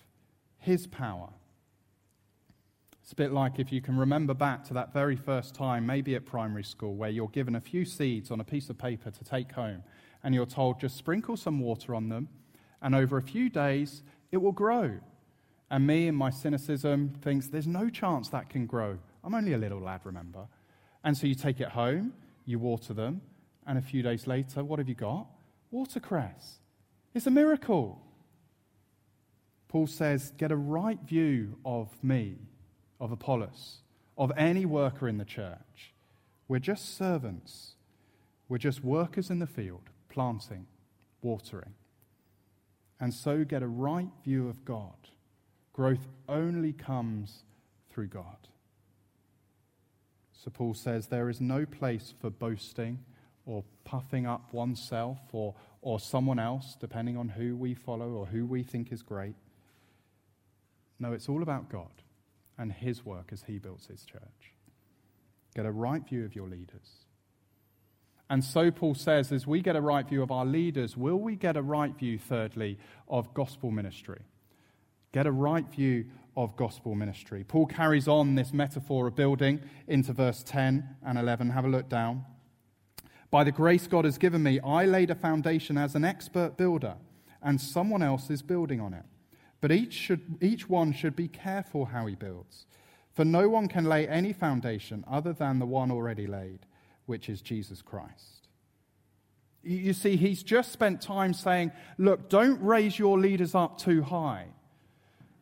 His 0.58 0.88
power 0.88 1.30
it's 3.12 3.14
a 3.14 3.16
bit 3.18 3.34
like 3.34 3.60
if 3.60 3.74
you 3.74 3.82
can 3.82 3.98
remember 3.98 4.34
back 4.34 4.64
to 4.64 4.74
that 4.76 4.94
very 4.94 5.18
first 5.18 5.54
time, 5.54 5.86
maybe 5.86 6.16
at 6.16 6.26
primary 6.26 6.64
school, 6.64 6.96
where 6.96 7.10
you're 7.10 7.28
given 7.28 7.56
a 7.56 7.60
few 7.60 7.84
seeds 7.84 8.32
on 8.32 8.40
a 8.40 8.44
piece 8.46 8.70
of 8.70 8.78
paper 8.78 9.12
to 9.12 9.24
take 9.26 9.52
home, 9.52 9.84
and 10.24 10.34
you're 10.34 10.46
told 10.46 10.80
just 10.80 10.96
sprinkle 10.96 11.36
some 11.36 11.60
water 11.60 11.94
on 11.94 12.08
them, 12.08 12.30
and 12.82 12.96
over 12.96 13.18
a 13.18 13.22
few 13.22 13.50
days 13.50 14.02
it 14.32 14.38
will 14.38 14.54
grow. 14.54 14.98
And 15.70 15.86
me, 15.86 16.08
in 16.08 16.16
my 16.16 16.30
cynicism, 16.30 17.10
thinks 17.22 17.48
there's 17.48 17.68
no 17.68 17.90
chance 17.90 18.30
that 18.30 18.50
can 18.50 18.66
grow. 18.66 18.98
I'm 19.26 19.36
only 19.36 19.52
a 19.52 19.58
little 19.58 19.82
lad, 19.82 20.00
remember? 20.06 20.48
And 21.04 21.18
so 21.18 21.28
you 21.28 21.36
take 21.36 21.60
it 21.60 21.68
home, 21.68 22.14
you 22.46 22.60
water 22.60 22.94
them, 22.94 23.20
and 23.68 23.78
a 23.78 23.82
few 23.82 24.02
days 24.02 24.28
later, 24.28 24.64
what 24.64 24.80
have 24.80 24.90
you 24.90 24.96
got? 24.96 25.28
Watercress. 25.72 26.60
It's 27.14 27.28
a 27.28 27.32
miracle. 27.32 28.02
Paul 29.68 29.88
says, 29.88 30.32
Get 30.38 30.52
a 30.52 30.56
right 30.56 31.00
view 31.00 31.58
of 31.66 31.90
me 32.04 32.38
of 33.00 33.12
Apollos, 33.12 33.78
of 34.18 34.32
any 34.38 34.66
worker 34.66 35.08
in 35.08 35.18
the 35.18 35.26
church. 35.26 35.94
We're 36.48 36.60
just 36.60 36.98
servants. 36.98 37.76
We're 38.50 38.58
just 38.58 38.84
workers 38.84 39.30
in 39.30 39.40
the 39.40 39.48
field, 39.48 39.90
planting, 40.10 40.68
watering. 41.22 41.74
And 43.00 43.14
so 43.14 43.44
get 43.44 43.64
a 43.64 43.68
right 43.68 44.12
view 44.24 44.50
of 44.50 44.66
God. 44.66 45.10
Growth 45.74 46.08
only 46.28 46.74
comes 46.74 47.44
through 47.90 48.08
God. 48.08 48.48
So 50.34 50.52
Paul 50.52 50.74
says 50.74 51.08
there 51.08 51.30
is 51.30 51.40
no 51.40 51.66
place 51.66 52.14
for 52.20 52.30
boasting 52.30 53.00
or 53.46 53.64
puffing 53.84 54.26
up 54.26 54.54
oneself 54.54 55.20
or, 55.32 55.56
or 55.82 56.00
someone 56.00 56.40
else, 56.40 56.76
depending 56.80 57.18
on 57.18 57.30
who 57.30 57.56
we 57.56 57.74
follow 57.74 58.10
or 58.12 58.26
who 58.26 58.46
we 58.46 58.64
think 58.64 58.92
is 58.92 59.02
great. 59.02 59.36
No, 61.00 61.14
it's 61.14 61.28
all 61.28 61.42
about 61.42 61.70
God 61.70 61.92
and 62.58 62.72
his 62.72 63.06
work 63.06 63.30
as 63.32 63.44
he 63.44 63.58
builds 63.58 63.88
his 63.88 64.06
church. 64.06 64.54
Get 65.56 65.66
a 65.66 65.72
right 65.72 66.08
view 66.08 66.24
of 66.24 66.36
your 66.36 66.48
leaders. 66.48 67.06
And 68.30 68.46
so 68.46 68.72
Paul 68.72 68.96
says, 68.96 69.32
as 69.34 69.46
we 69.46 69.62
get 69.62 69.76
a 69.76 69.82
right 69.82 70.08
view 70.08 70.24
of 70.24 70.32
our 70.32 70.46
leaders, 70.46 70.96
will 70.96 71.20
we 71.20 71.36
get 71.36 71.58
a 71.58 71.62
right 71.62 71.94
view, 71.98 72.18
thirdly, 72.18 72.78
of 73.10 73.34
gospel 73.34 73.72
ministry? 73.72 74.22
Get 75.12 75.28
a 75.28 75.32
right 75.32 75.66
view 75.70 76.06
of 76.38 76.56
gospel 76.56 76.96
ministry. 76.96 77.44
Paul 77.44 77.66
carries 77.66 78.08
on 78.08 78.36
this 78.36 78.54
metaphor 78.54 79.08
of 79.08 79.16
building 79.16 79.60
into 79.88 80.14
verse 80.14 80.44
10 80.44 80.96
and 81.06 81.18
11. 81.18 81.50
Have 81.50 81.66
a 81.66 81.68
look 81.68 81.90
down. 81.90 82.24
By 83.32 83.46
the 83.46 83.52
grace 83.52 83.88
God 83.88 84.04
has 84.04 84.18
given 84.18 84.44
me, 84.44 84.60
I 84.60 84.86
laid 84.86 85.10
a 85.10 85.16
foundation 85.16 85.78
as 85.78 85.96
an 85.96 86.04
expert 86.04 86.58
builder, 86.58 86.96
and 87.42 87.60
someone 87.60 88.04
else 88.04 88.30
is 88.30 88.42
building 88.42 88.82
on 88.82 88.94
it. 88.94 89.06
But 89.62 89.72
each, 89.72 89.94
should, 89.94 90.38
each 90.42 90.68
one 90.68 90.92
should 90.92 91.16
be 91.16 91.30
careful 91.30 91.86
how 91.86 92.08
he 92.08 92.16
builds. 92.16 92.66
For 93.14 93.24
no 93.24 93.48
one 93.48 93.70
can 93.70 93.86
lay 93.86 94.08
any 94.08 94.34
foundation 94.34 95.06
other 95.10 95.32
than 95.32 95.60
the 95.60 95.66
one 95.66 95.92
already 95.92 96.28
laid, 96.28 96.60
which 97.06 97.30
is 97.30 97.42
Jesus 97.42 97.82
Christ. 97.82 98.48
You 99.64 99.94
see, 99.94 100.16
he's 100.18 100.44
just 100.44 100.72
spent 100.72 101.02
time 101.02 101.34
saying, 101.34 101.72
Look, 101.98 102.30
don't 102.30 102.62
raise 102.62 102.98
your 102.98 103.20
leaders 103.20 103.54
up 103.54 103.78
too 103.78 104.02
high. 104.02 104.48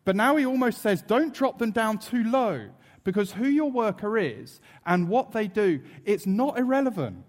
But 0.04 0.16
now 0.16 0.36
he 0.36 0.46
almost 0.46 0.82
says, 0.82 1.02
Don't 1.02 1.34
drop 1.34 1.58
them 1.58 1.72
down 1.72 2.00
too 2.00 2.24
low, 2.26 2.70
because 3.04 3.32
who 3.32 3.48
your 3.48 3.72
worker 3.72 4.18
is 4.18 4.60
and 4.86 5.08
what 5.08 5.32
they 5.32 5.48
do, 5.48 5.82
it's 6.06 6.28
not 6.28 6.60
irrelevant. 6.60 7.24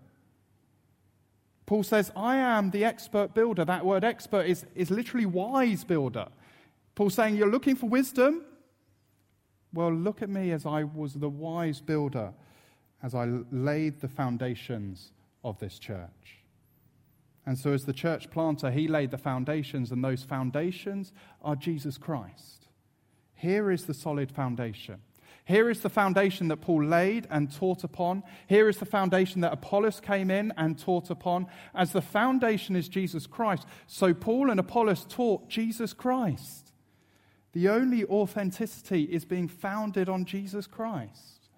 Paul 1.71 1.85
says, 1.85 2.11
I 2.17 2.35
am 2.35 2.73
the 2.73 2.85
expert 2.85 3.33
builder. 3.33 3.65
That 3.65 3.87
word 3.87 4.03
expert 4.03 4.47
is, 4.47 4.67
is 4.75 4.91
literally 4.91 5.25
wise 5.25 5.85
builder. 5.85 6.27
Paul 6.97 7.11
saying, 7.11 7.37
You're 7.37 7.49
looking 7.49 7.77
for 7.77 7.89
wisdom? 7.89 8.43
Well, 9.73 9.95
look 9.95 10.21
at 10.21 10.29
me 10.29 10.51
as 10.51 10.67
I 10.67 10.83
was 10.83 11.15
the 11.15 11.29
wise 11.29 11.81
builder, 11.81 12.33
as 13.05 13.15
I 13.15 13.27
laid 13.53 14.01
the 14.01 14.09
foundations 14.09 15.13
of 15.45 15.61
this 15.61 15.79
church. 15.79 16.41
And 17.47 17.57
so, 17.57 17.73
as 17.73 17.85
the 17.85 17.93
church 17.93 18.33
planter, 18.33 18.73
he 18.73 18.89
laid 18.89 19.13
the 19.13 19.17
foundations, 19.17 19.93
and 19.93 20.03
those 20.03 20.25
foundations 20.25 21.13
are 21.41 21.55
Jesus 21.55 21.99
Christ. 21.99 22.67
Here 23.37 23.71
is 23.71 23.85
the 23.85 23.95
solid 23.95 24.33
foundation. 24.33 25.01
Here 25.51 25.69
is 25.69 25.81
the 25.81 25.89
foundation 25.89 26.47
that 26.47 26.59
Paul 26.59 26.85
laid 26.85 27.27
and 27.29 27.53
taught 27.53 27.83
upon. 27.83 28.23
Here 28.47 28.69
is 28.69 28.77
the 28.77 28.85
foundation 28.85 29.41
that 29.41 29.53
Apollos 29.53 29.99
came 29.99 30.31
in 30.31 30.53
and 30.57 30.79
taught 30.79 31.11
upon. 31.11 31.49
As 31.75 31.91
the 31.91 32.01
foundation 32.01 32.77
is 32.77 32.89
Jesus 32.89 33.27
Christ, 33.27 33.67
so 33.89 34.15
Paul 34.15 34.53
and 34.53 34.61
Apollos 34.61 35.05
taught 35.09 35.49
Jesus 35.49 35.93
Christ. 35.93 36.73
The 37.53 37.69
only 37.69 38.05
authenticity 38.05 39.03
is 39.03 39.25
being 39.25 39.49
founded 39.49 40.09
on 40.09 40.25
Jesus 40.25 40.69
Christ. 40.69 41.49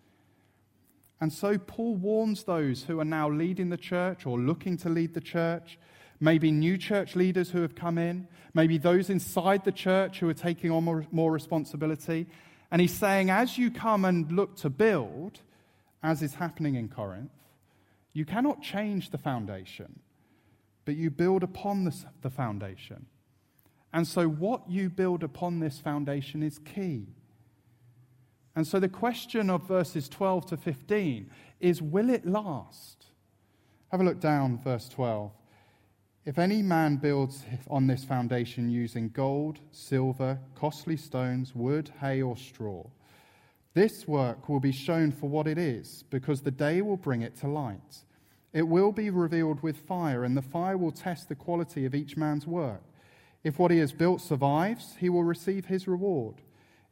And 1.21 1.31
so 1.31 1.59
Paul 1.59 1.97
warns 1.97 2.45
those 2.45 2.85
who 2.85 2.99
are 2.99 3.05
now 3.05 3.29
leading 3.29 3.69
the 3.69 3.77
church 3.77 4.25
or 4.25 4.39
looking 4.39 4.79
to 4.79 4.89
lead 4.89 5.13
the 5.13 5.21
church, 5.21 5.79
maybe 6.19 6.51
new 6.51 6.79
church 6.79 7.15
leaders 7.15 7.51
who 7.51 7.61
have 7.61 7.75
come 7.75 7.99
in, 7.99 8.27
maybe 8.55 8.79
those 8.79 9.11
inside 9.11 9.65
the 9.65 9.71
church 9.71 10.21
who 10.21 10.31
are 10.31 10.35
taking 10.35 10.71
on 10.71 10.83
more, 10.83 11.05
more 11.13 11.31
responsibility. 11.31 12.27
And 12.73 12.81
he's 12.81 12.95
saying, 12.95 13.29
as 13.29 13.59
you 13.59 13.71
come 13.71 14.07
and 14.07 14.33
look 14.33 14.57
to 14.57 14.71
build, 14.71 15.41
as 16.03 16.23
is 16.23 16.35
happening 16.35 16.75
in 16.75 16.89
Corinth, 16.89 17.31
you 18.15 18.25
cannot 18.25 18.63
change 18.63 19.11
the 19.11 19.19
foundation, 19.19 20.01
but 20.87 20.97
you 20.97 21.11
build 21.11 21.43
upon 21.43 21.85
the, 21.85 21.95
the 22.23 22.31
foundation. 22.31 23.05
And 23.93 24.09
so, 24.09 24.27
what 24.27 24.71
you 24.71 24.89
build 24.89 25.23
upon 25.23 25.61
this 25.61 25.81
foundation 25.81 26.43
is 26.43 26.59
key. 26.59 27.09
And 28.57 28.67
so, 28.67 28.81
the 28.81 28.89
question 28.89 29.51
of 29.51 29.69
verses 29.69 30.09
12 30.09 30.47
to 30.47 30.57
15 30.57 31.31
is 31.61 31.83
will 31.83 32.09
it 32.09 32.27
last? 32.27 33.05
Have 33.91 34.01
a 34.01 34.05
look 34.05 34.19
down, 34.19 34.59
verse 34.59 34.89
12. 34.89 35.31
If 36.25 36.39
any 36.39 36.63
man 36.63 36.99
builds 36.99 37.43
on 37.69 37.89
this 37.89 38.05
foundation 38.05 38.71
using 38.71 39.09
gold, 39.09 39.59
silver, 39.73 40.39
costly 40.55 40.97
stones, 40.97 41.53
wood, 41.53 41.91
hay, 42.01 42.23
or 42.23 42.37
straw, 42.37 42.85
this 43.75 44.07
work 44.07 44.49
will 44.49 44.61
be 44.61 44.71
shown 44.71 45.11
for 45.11 45.29
what 45.29 45.49
it 45.49 45.59
is, 45.59 46.05
because 46.11 46.43
the 46.43 46.53
day 46.53 46.81
will 46.81 46.97
bring 46.97 47.23
it 47.23 47.35
to 47.41 47.49
light. 47.49 48.05
It 48.53 48.69
will 48.69 48.93
be 48.93 49.11
revealed 49.11 49.65
with 49.65 49.77
fire, 49.77 50.23
and 50.23 50.37
the 50.37 50.43
fire 50.43 50.79
will 50.79 50.93
test 50.93 51.29
the 51.29 51.35
quality 51.35 51.85
of 51.87 51.95
each 51.95 52.17
man's 52.17 52.47
work. 52.47 52.83
If 53.43 53.59
what 53.59 53.73
he 53.73 53.79
has 53.79 53.93
built 53.93 54.21
survives, 54.21 54.95
he 55.01 55.09
will 55.09 55.25
receive 55.25 55.65
his 55.65 55.89
reward. 55.89 56.37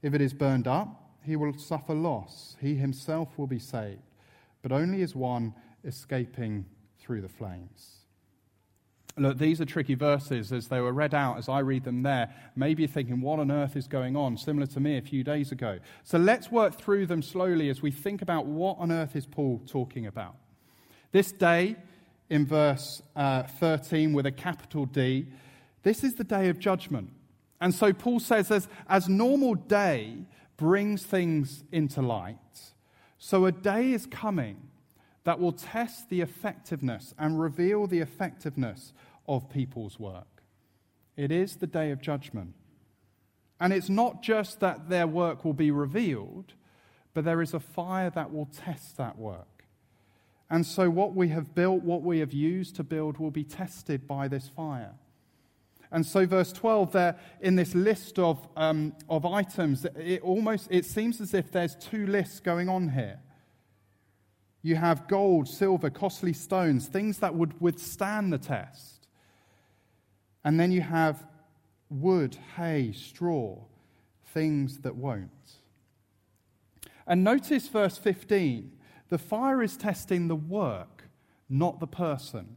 If 0.03 0.13
it 0.13 0.21
is 0.21 0.35
burned 0.35 0.67
up, 0.67 1.13
he 1.23 1.37
will 1.37 1.57
suffer 1.57 1.95
loss. 1.95 2.57
He 2.61 2.75
himself 2.75 3.39
will 3.39 3.47
be 3.47 3.61
saved, 3.61 4.03
but 4.61 4.73
only 4.73 5.03
as 5.03 5.15
one 5.15 5.55
escaping 5.85 6.65
through 6.99 7.21
the 7.21 7.29
flames. 7.29 8.00
Look, 9.21 9.37
these 9.37 9.61
are 9.61 9.67
tricky 9.67 9.95
verses 9.95 10.51
as 10.51 10.69
they 10.69 10.81
were 10.81 10.95
read 10.95 11.13
out 11.13 11.37
as 11.37 11.47
I 11.47 11.59
read 11.59 11.85
them 11.85 12.03
there. 12.03 12.35
Maybe 12.57 12.85
you're 12.85 12.89
thinking, 12.89 13.21
what 13.21 13.39
on 13.39 13.51
earth 13.51 13.77
is 13.77 13.87
going 13.87 14.17
on? 14.17 14.39
Similar 14.39 14.67
to 14.69 14.81
me 14.81 14.97
a 14.97 15.03
few 15.03 15.23
days 15.23 15.53
ago. 15.53 15.79
So 16.05 16.17
let's 16.17 16.51
work 16.51 16.81
through 16.81 17.05
them 17.05 17.21
slowly 17.21 17.69
as 17.69 17.83
we 17.83 17.91
think 17.91 18.23
about 18.23 18.47
what 18.47 18.79
on 18.79 18.91
earth 18.91 19.15
is 19.15 19.27
Paul 19.27 19.61
talking 19.67 20.07
about. 20.07 20.37
This 21.13 21.33
day, 21.33 21.77
in 22.31 22.47
verse 22.47 23.03
uh, 23.15 23.43
13, 23.43 24.15
with 24.15 24.25
a 24.25 24.33
capital 24.33 24.87
D, 24.87 25.27
this 25.83 26.03
is 26.03 26.15
the 26.15 26.25
day 26.25 26.49
of 26.49 26.59
judgment. 26.59 27.11
And 27.61 27.75
so 27.75 27.93
Paul 27.93 28.21
says, 28.21 28.51
as, 28.51 28.69
as 28.89 29.07
normal 29.07 29.55
day 29.55 30.17
brings 30.57 31.03
things 31.03 31.63
into 31.71 32.01
light, 32.01 32.39
so 33.19 33.45
a 33.45 33.53
day 33.53 33.93
is 33.93 34.07
coming 34.07 34.71
that 35.25 35.39
will 35.39 35.53
test 35.53 36.09
the 36.09 36.23
effectiveness 36.23 37.15
and 37.19 37.39
reveal 37.39 37.87
the 37.87 37.99
effectiveness 37.99 38.95
of 39.31 39.49
people's 39.49 39.99
work. 39.99 40.43
It 41.17 41.31
is 41.31 41.57
the 41.57 41.67
day 41.69 41.93
of 41.93 42.03
judgment. 42.03 42.55
And 43.61 43.73
it's 43.73 43.89
not 43.89 44.23
just 44.23 44.59
that 44.61 44.89
their 44.89 45.07
work 45.07 45.45
will 45.45 45.55
be 45.55 45.71
revealed, 45.71 46.55
but 47.15 47.25
there 47.25 47.41
is 47.41 47.55
a 47.55 47.61
fire 47.61 48.11
that 48.11 48.33
will 48.33 48.47
test 48.47 48.97
that 48.97 49.19
work. 49.19 49.65
And 50.49 50.67
so, 50.67 50.91
what 50.91 51.15
we 51.15 51.29
have 51.29 51.55
built, 51.55 51.85
what 51.85 52.03
we 52.03 52.19
have 52.19 52.33
used 52.33 52.75
to 52.77 52.83
build, 52.83 53.19
will 53.19 53.31
be 53.31 53.45
tested 53.45 54.09
by 54.09 54.27
this 54.27 54.49
fire. 54.49 54.95
And 55.93 56.05
so, 56.05 56.27
verse 56.27 56.53
12, 56.53 56.93
there 56.93 57.17
in 57.41 57.55
this 57.55 57.75
list 57.75 58.19
of, 58.19 58.49
um, 58.57 58.95
of 59.09 59.25
items, 59.25 59.85
it 59.97 60.23
almost 60.23 60.67
it 60.71 60.85
seems 60.85 61.21
as 61.21 61.35
if 61.35 61.53
there's 61.53 61.77
two 61.77 62.07
lists 62.07 62.41
going 62.41 62.69
on 62.69 62.89
here. 62.89 63.21
You 64.63 64.77
have 64.77 65.07
gold, 65.07 65.49
silver, 65.49 65.89
costly 65.89 66.33
stones, 66.33 66.89
things 66.89 67.19
that 67.19 67.35
would 67.35 67.61
withstand 67.61 68.33
the 68.33 68.39
test. 68.39 69.00
And 70.45 70.59
then 70.59 70.73
you 70.73 70.81
have 70.81 71.27
wood, 71.89 72.37
hay, 72.57 72.93
straw, 72.93 73.59
things 74.33 74.79
that 74.79 74.97
won't. 74.97 75.31
And 77.07 77.25
notice 77.25 77.69
verse 77.69 77.99
15 77.99 78.73
the 79.09 79.19
fire 79.19 79.61
is 79.61 79.77
testing 79.77 80.29
the 80.29 80.37
work, 80.37 81.09
not 81.49 81.81
the 81.81 81.87
person. 81.89 82.57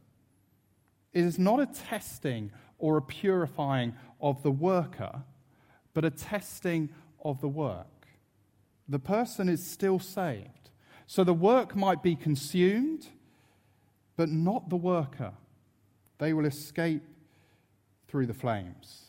It 1.12 1.24
is 1.24 1.40
not 1.40 1.60
a 1.60 1.66
testing 1.66 2.52
or 2.78 2.98
a 2.98 3.02
purifying 3.02 3.96
of 4.22 4.44
the 4.44 4.52
worker, 4.52 5.24
but 5.96 6.06
a 6.06 6.12
testing 6.12 6.90
of 7.24 7.42
the 7.42 7.48
work. 7.48 7.88
The 8.88 9.00
person 9.00 9.50
is 9.50 9.66
still 9.66 9.98
saved. 9.98 10.70
So 11.08 11.24
the 11.24 11.34
work 11.34 11.76
might 11.76 12.04
be 12.04 12.16
consumed, 12.16 13.08
but 14.16 14.30
not 14.30 14.70
the 14.70 14.78
worker. 14.78 15.34
They 16.20 16.34
will 16.34 16.46
escape 16.46 17.02
through 18.14 18.28
the 18.28 18.34
flames. 18.34 19.06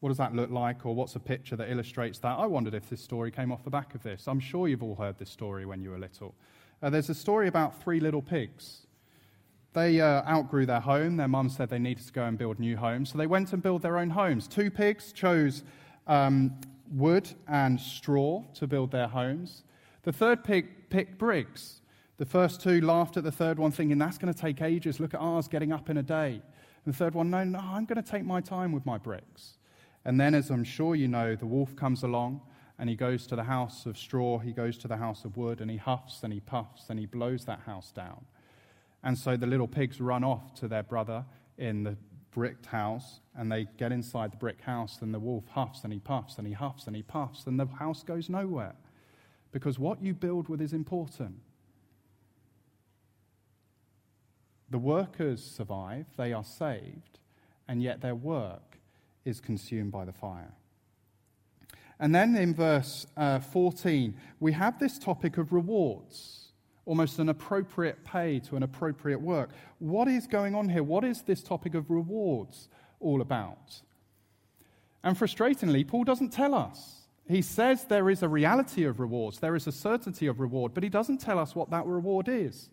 What 0.00 0.08
does 0.08 0.18
that 0.18 0.34
look 0.34 0.50
like, 0.50 0.84
or 0.84 0.92
what's 0.92 1.14
a 1.14 1.20
picture 1.20 1.54
that 1.54 1.70
illustrates 1.70 2.18
that? 2.18 2.36
I 2.36 2.44
wondered 2.46 2.74
if 2.74 2.90
this 2.90 3.00
story 3.00 3.30
came 3.30 3.52
off 3.52 3.62
the 3.62 3.70
back 3.70 3.94
of 3.94 4.02
this. 4.02 4.26
I'm 4.26 4.40
sure 4.40 4.66
you've 4.66 4.82
all 4.82 4.96
heard 4.96 5.16
this 5.16 5.30
story 5.30 5.64
when 5.64 5.80
you 5.80 5.90
were 5.90 5.98
little. 5.98 6.34
Uh, 6.82 6.90
there's 6.90 7.08
a 7.08 7.14
story 7.14 7.46
about 7.46 7.80
three 7.80 8.00
little 8.00 8.20
pigs. 8.20 8.88
They 9.74 10.00
uh, 10.00 10.28
outgrew 10.28 10.66
their 10.66 10.80
home. 10.80 11.18
Their 11.18 11.28
mum 11.28 11.48
said 11.48 11.68
they 11.68 11.78
needed 11.78 12.04
to 12.04 12.12
go 12.12 12.24
and 12.24 12.36
build 12.36 12.58
new 12.58 12.76
homes. 12.76 13.12
So 13.12 13.18
they 13.18 13.28
went 13.28 13.52
and 13.52 13.62
built 13.62 13.82
their 13.82 13.96
own 13.96 14.10
homes. 14.10 14.48
Two 14.48 14.72
pigs 14.72 15.12
chose 15.12 15.62
um, 16.08 16.58
wood 16.90 17.28
and 17.46 17.80
straw 17.80 18.42
to 18.54 18.66
build 18.66 18.90
their 18.90 19.06
homes. 19.06 19.62
The 20.02 20.12
third 20.12 20.42
pig 20.42 20.90
picked 20.90 21.16
bricks. 21.16 21.80
The 22.16 22.24
first 22.24 22.60
two 22.60 22.80
laughed 22.80 23.16
at 23.16 23.24
the 23.24 23.32
third 23.32 23.58
one, 23.58 23.72
thinking, 23.72 23.98
that's 23.98 24.18
going 24.18 24.32
to 24.32 24.38
take 24.38 24.62
ages. 24.62 25.00
Look 25.00 25.14
at 25.14 25.20
ours 25.20 25.48
getting 25.48 25.72
up 25.72 25.90
in 25.90 25.96
a 25.96 26.02
day. 26.02 26.40
And 26.84 26.94
the 26.94 26.96
third 26.96 27.14
one, 27.14 27.30
no, 27.30 27.42
no, 27.42 27.58
I'm 27.58 27.86
going 27.86 28.02
to 28.02 28.08
take 28.08 28.24
my 28.24 28.40
time 28.40 28.72
with 28.72 28.86
my 28.86 28.98
bricks. 28.98 29.58
And 30.04 30.20
then, 30.20 30.34
as 30.34 30.50
I'm 30.50 30.64
sure 30.64 30.94
you 30.94 31.08
know, 31.08 31.34
the 31.34 31.46
wolf 31.46 31.74
comes 31.74 32.02
along 32.02 32.42
and 32.78 32.88
he 32.88 32.94
goes 32.94 33.26
to 33.28 33.36
the 33.36 33.44
house 33.44 33.86
of 33.86 33.96
straw, 33.98 34.38
he 34.38 34.52
goes 34.52 34.76
to 34.78 34.88
the 34.88 34.96
house 34.96 35.24
of 35.24 35.36
wood, 35.36 35.60
and 35.60 35.70
he 35.70 35.76
huffs 35.76 36.22
and 36.22 36.32
he 36.32 36.40
puffs 36.40 36.90
and 36.90 36.98
he 36.98 37.06
blows 37.06 37.44
that 37.46 37.60
house 37.60 37.90
down. 37.90 38.24
And 39.02 39.18
so 39.18 39.36
the 39.36 39.46
little 39.46 39.68
pigs 39.68 40.00
run 40.00 40.24
off 40.24 40.54
to 40.56 40.68
their 40.68 40.82
brother 40.82 41.24
in 41.58 41.84
the 41.84 41.96
bricked 42.30 42.66
house 42.66 43.20
and 43.36 43.50
they 43.50 43.66
get 43.76 43.92
inside 43.92 44.32
the 44.32 44.36
brick 44.36 44.60
house 44.60 44.98
and 45.00 45.14
the 45.14 45.18
wolf 45.20 45.44
huffs 45.50 45.84
and 45.84 45.92
he 45.92 46.00
puffs 46.00 46.36
and 46.36 46.46
he 46.46 46.52
huffs 46.52 46.88
and 46.88 46.96
he 46.96 47.02
puffs 47.02 47.46
and 47.46 47.60
the 47.60 47.66
house 47.78 48.02
goes 48.02 48.28
nowhere 48.28 48.74
because 49.52 49.78
what 49.78 50.02
you 50.02 50.12
build 50.12 50.48
with 50.48 50.60
is 50.60 50.72
important. 50.72 51.36
The 54.74 54.80
workers 54.80 55.40
survive, 55.40 56.06
they 56.16 56.32
are 56.32 56.42
saved, 56.42 57.20
and 57.68 57.80
yet 57.80 58.00
their 58.00 58.16
work 58.16 58.80
is 59.24 59.40
consumed 59.40 59.92
by 59.92 60.04
the 60.04 60.12
fire. 60.12 60.50
And 62.00 62.12
then 62.12 62.34
in 62.34 62.56
verse 62.56 63.06
uh, 63.16 63.38
14, 63.38 64.16
we 64.40 64.50
have 64.50 64.80
this 64.80 64.98
topic 64.98 65.38
of 65.38 65.52
rewards 65.52 66.48
almost 66.86 67.20
an 67.20 67.28
appropriate 67.28 68.04
pay 68.04 68.40
to 68.40 68.56
an 68.56 68.64
appropriate 68.64 69.20
work. 69.20 69.50
What 69.78 70.08
is 70.08 70.26
going 70.26 70.56
on 70.56 70.68
here? 70.68 70.82
What 70.82 71.04
is 71.04 71.22
this 71.22 71.44
topic 71.44 71.76
of 71.76 71.88
rewards 71.88 72.68
all 72.98 73.20
about? 73.20 73.80
And 75.04 75.16
frustratingly, 75.16 75.86
Paul 75.86 76.02
doesn't 76.02 76.30
tell 76.30 76.52
us. 76.52 77.06
He 77.28 77.42
says 77.42 77.84
there 77.84 78.10
is 78.10 78.24
a 78.24 78.28
reality 78.28 78.82
of 78.82 78.98
rewards, 78.98 79.38
there 79.38 79.54
is 79.54 79.68
a 79.68 79.72
certainty 79.72 80.26
of 80.26 80.40
reward, 80.40 80.74
but 80.74 80.82
he 80.82 80.88
doesn't 80.88 81.18
tell 81.18 81.38
us 81.38 81.54
what 81.54 81.70
that 81.70 81.86
reward 81.86 82.28
is. 82.28 82.70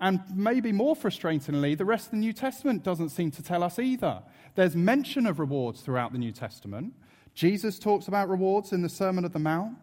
And 0.00 0.20
maybe 0.34 0.72
more 0.72 0.96
frustratingly, 0.96 1.76
the 1.76 1.84
rest 1.84 2.06
of 2.06 2.10
the 2.12 2.16
New 2.16 2.32
Testament 2.32 2.82
doesn't 2.82 3.10
seem 3.10 3.30
to 3.32 3.42
tell 3.42 3.62
us 3.62 3.78
either. 3.78 4.22
There's 4.54 4.74
mention 4.74 5.26
of 5.26 5.38
rewards 5.38 5.82
throughout 5.82 6.12
the 6.12 6.18
New 6.18 6.32
Testament. 6.32 6.94
Jesus 7.34 7.78
talks 7.78 8.08
about 8.08 8.28
rewards 8.28 8.72
in 8.72 8.82
the 8.82 8.88
Sermon 8.88 9.24
of 9.24 9.32
the 9.32 9.38
Mount. 9.38 9.76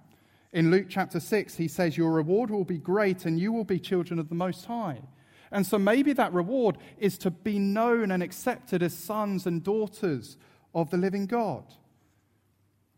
In 0.53 0.71
Luke 0.71 0.87
chapter 0.89 1.19
6, 1.19 1.55
he 1.55 1.67
says, 1.67 1.97
Your 1.97 2.11
reward 2.11 2.49
will 2.49 2.65
be 2.65 2.79
great 2.79 3.25
and 3.25 3.39
you 3.39 3.51
will 3.53 3.63
be 3.63 3.79
children 3.79 4.19
of 4.19 4.29
the 4.29 4.35
Most 4.35 4.65
High. 4.65 5.01
And 5.51 5.65
so 5.65 5.77
maybe 5.77 6.13
that 6.13 6.33
reward 6.33 6.77
is 6.97 7.17
to 7.19 7.31
be 7.31 7.59
known 7.59 8.11
and 8.11 8.23
accepted 8.23 8.81
as 8.81 8.97
sons 8.97 9.45
and 9.45 9.63
daughters 9.63 10.37
of 10.73 10.89
the 10.89 10.97
living 10.97 11.25
God. 11.25 11.63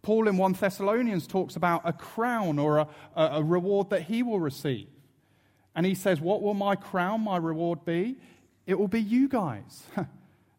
Paul 0.02 0.28
in 0.28 0.38
1 0.38 0.54
Thessalonians 0.54 1.28
talks 1.28 1.56
about 1.56 1.82
a 1.84 1.94
crown 1.94 2.58
or 2.58 2.78
a, 2.78 2.88
a, 3.16 3.44
reward 3.44 3.90
that 3.90 4.04
he 4.04 4.24
will 4.24 4.40
receive. 4.40 4.88
And 5.80 5.86
he 5.86 5.96
says, 5.96 6.20
What 6.20 6.42
will 6.42 6.56
my 6.56 6.76
crown, 6.76 7.22
my 7.22 7.38
reward 7.38 7.86
be? 7.86 8.18
It 8.68 8.78
will 8.78 8.90
be 8.90 9.00
you 9.00 9.30
guys. 9.30 9.84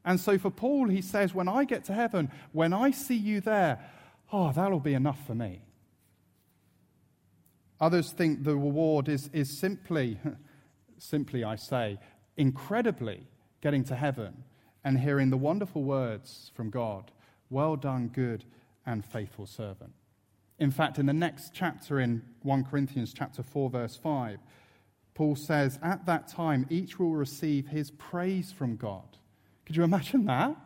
and 0.07 0.19
so 0.19 0.39
for 0.39 0.51
Paul, 0.51 0.89
he 0.89 1.03
says, 1.03 1.35
When 1.35 1.47
I 1.47 1.65
get 1.65 1.85
to 1.85 1.93
heaven, 1.93 2.31
when 2.53 2.73
I 2.73 2.91
see 2.91 3.17
you 3.17 3.43
there, 3.43 3.85
oh, 4.33 4.51
that'll 4.51 4.81
be 4.81 4.95
enough 4.95 5.27
for 5.27 5.35
me. 5.35 5.61
Others 7.83 8.13
think 8.13 8.45
the 8.45 8.57
reward 8.57 9.11
is, 9.11 9.29
is 9.35 9.59
simply, 9.59 10.19
simply, 10.97 11.45
I 11.45 11.57
say, 11.57 11.99
incredibly 12.39 13.27
getting 13.61 13.85
to 13.85 13.97
heaven 13.97 14.45
and 14.85 14.99
hearing 14.99 15.29
the 15.29 15.37
wonderful 15.37 15.85
words 15.85 16.51
from 16.55 16.71
God 16.71 17.11
Well 17.51 17.77
done, 17.77 18.09
good 18.09 18.47
and 18.87 19.05
faithful 19.05 19.45
servant. 19.45 19.93
In 20.59 20.71
fact, 20.71 20.99
in 20.99 21.05
the 21.05 21.13
next 21.13 21.53
chapter 21.53 22.01
in 22.01 22.23
1 22.41 22.65
Corinthians 22.65 23.13
chapter 23.13 23.43
4 23.43 23.69
verse 23.69 23.97
5, 23.97 24.39
Paul 25.21 25.37
says, 25.37 25.79
"At 25.83 26.07
that 26.07 26.29
time 26.29 26.65
each 26.71 26.99
will 26.99 27.13
receive 27.13 27.67
his 27.69 27.91
praise 27.91 28.53
from 28.53 28.77
God." 28.77 29.19
Could 29.67 29.77
you 29.77 29.85
imagine 29.85 30.25
that? 30.25 30.57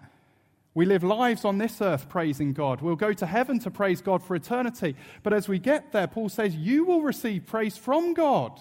We 0.75 0.87
live 0.87 1.03
lives 1.03 1.45
on 1.45 1.59
this 1.59 1.83
earth 1.83 2.09
praising 2.09 2.53
God. 2.53 2.81
We'll 2.81 2.95
go 2.95 3.13
to 3.13 3.27
heaven 3.27 3.59
to 3.59 3.71
praise 3.73 4.01
God 4.01 4.23
for 4.23 4.37
eternity. 4.37 4.95
But 5.25 5.33
as 5.33 5.49
we 5.49 5.59
get 5.59 5.91
there, 5.91 6.07
Paul 6.07 6.29
says, 6.29 6.55
You 6.55 6.85
will 6.85 7.03
receive 7.03 7.47
praise 7.47 7.77
from 7.77 8.15
God. 8.15 8.61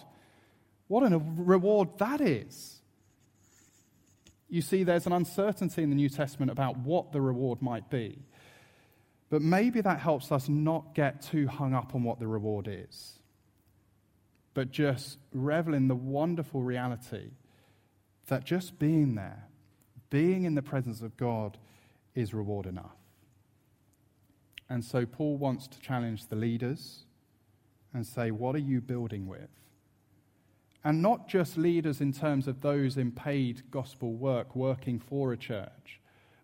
What 0.87 1.03
a 1.03 1.19
reward 1.19 1.99
that 1.99 2.21
is. 2.21 2.81
You 4.49 4.63
see, 4.63 4.83
there's 4.83 5.05
an 5.05 5.13
uncertainty 5.13 5.83
in 5.83 5.91
the 5.91 5.95
New 5.95 6.09
Testament 6.09 6.49
about 6.49 6.75
what 6.75 7.11
the 7.11 7.21
reward 7.21 7.61
might 7.61 7.91
be. 7.91 8.17
But 9.29 9.43
maybe 9.43 9.79
that 9.81 9.99
helps 9.99 10.31
us 10.31 10.49
not 10.49 10.95
get 10.95 11.21
too 11.21 11.47
hung 11.47 11.75
up 11.75 11.93
on 11.93 12.01
what 12.01 12.17
the 12.17 12.27
reward 12.27 12.67
is, 12.67 13.19
but 14.53 14.71
just 14.71 15.17
revel 15.33 15.73
in 15.73 15.87
the 15.87 15.95
wonderful 15.95 16.61
reality 16.61 17.31
that 18.27 18.45
just 18.45 18.79
being 18.79 19.15
there, 19.15 19.47
being 20.09 20.45
in 20.45 20.55
the 20.55 20.61
presence 20.61 21.01
of 21.01 21.17
God, 21.17 21.57
is 22.15 22.33
reward 22.33 22.65
enough. 22.65 22.95
And 24.69 24.83
so 24.83 25.05
Paul 25.05 25.37
wants 25.37 25.67
to 25.67 25.79
challenge 25.79 26.27
the 26.27 26.35
leaders 26.35 27.05
and 27.93 28.05
say, 28.05 28.31
What 28.31 28.55
are 28.55 28.59
you 28.59 28.81
building 28.81 29.27
with? 29.27 29.49
And 30.83 31.01
not 31.01 31.27
just 31.27 31.57
leaders 31.57 32.01
in 32.01 32.11
terms 32.11 32.47
of 32.47 32.61
those 32.61 32.97
in 32.97 33.11
paid 33.11 33.63
gospel 33.71 34.13
work, 34.13 34.55
working 34.55 34.99
for 34.99 35.31
a 35.31 35.37
church, 35.37 35.99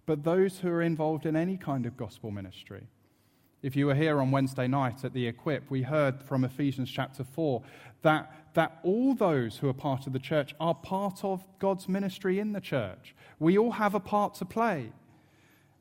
but 0.05 0.23
those 0.23 0.59
who 0.59 0.69
are 0.69 0.81
involved 0.81 1.25
in 1.25 1.35
any 1.35 1.57
kind 1.57 1.85
of 1.85 1.97
gospel 1.97 2.31
ministry. 2.31 2.87
If 3.61 3.75
you 3.75 3.87
were 3.87 3.95
here 3.95 4.21
on 4.21 4.31
Wednesday 4.31 4.67
night 4.67 5.03
at 5.03 5.13
the 5.13 5.27
Equip, 5.27 5.69
we 5.69 5.81
heard 5.81 6.23
from 6.23 6.45
Ephesians 6.45 6.89
chapter 6.89 7.25
4 7.25 7.61
that, 8.03 8.53
that 8.53 8.79
all 8.83 9.13
those 9.13 9.57
who 9.57 9.67
are 9.67 9.73
part 9.73 10.07
of 10.07 10.13
the 10.13 10.19
church 10.19 10.55
are 10.61 10.73
part 10.73 11.25
of 11.25 11.45
God's 11.59 11.89
ministry 11.89 12.39
in 12.39 12.53
the 12.53 12.61
church. 12.61 13.13
We 13.37 13.57
all 13.57 13.71
have 13.71 13.95
a 13.95 13.99
part 13.99 14.35
to 14.35 14.45
play. 14.45 14.93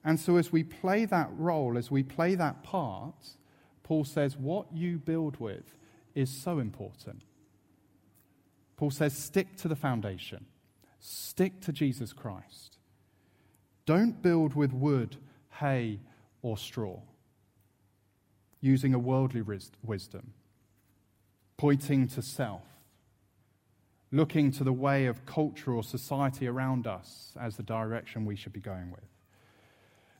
And 0.04 0.18
so, 0.18 0.36
as 0.36 0.50
we 0.50 0.64
play 0.64 1.04
that 1.04 1.28
role, 1.32 1.78
as 1.78 1.90
we 1.90 2.02
play 2.02 2.34
that 2.34 2.62
part, 2.64 3.36
Paul 3.84 4.04
says, 4.04 4.36
what 4.36 4.66
you 4.72 4.98
build 4.98 5.38
with 5.38 5.76
is 6.14 6.30
so 6.30 6.58
important. 6.58 7.22
Paul 8.76 8.90
says, 8.90 9.16
stick 9.16 9.56
to 9.58 9.68
the 9.68 9.76
foundation, 9.76 10.46
stick 10.98 11.60
to 11.62 11.72
Jesus 11.72 12.12
Christ. 12.12 12.78
Don't 13.86 14.20
build 14.20 14.54
with 14.54 14.72
wood, 14.72 15.16
hay, 15.60 16.00
or 16.42 16.58
straw, 16.58 17.00
using 18.60 18.94
a 18.94 18.98
worldly 18.98 19.42
wisdom, 19.82 20.32
pointing 21.56 22.08
to 22.08 22.22
self, 22.22 22.62
looking 24.10 24.50
to 24.50 24.64
the 24.64 24.72
way 24.72 25.06
of 25.06 25.26
culture 25.26 25.72
or 25.72 25.82
society 25.82 26.46
around 26.46 26.86
us 26.86 27.34
as 27.40 27.56
the 27.56 27.62
direction 27.62 28.24
we 28.24 28.36
should 28.36 28.52
be 28.52 28.60
going 28.60 28.90
with. 28.90 29.04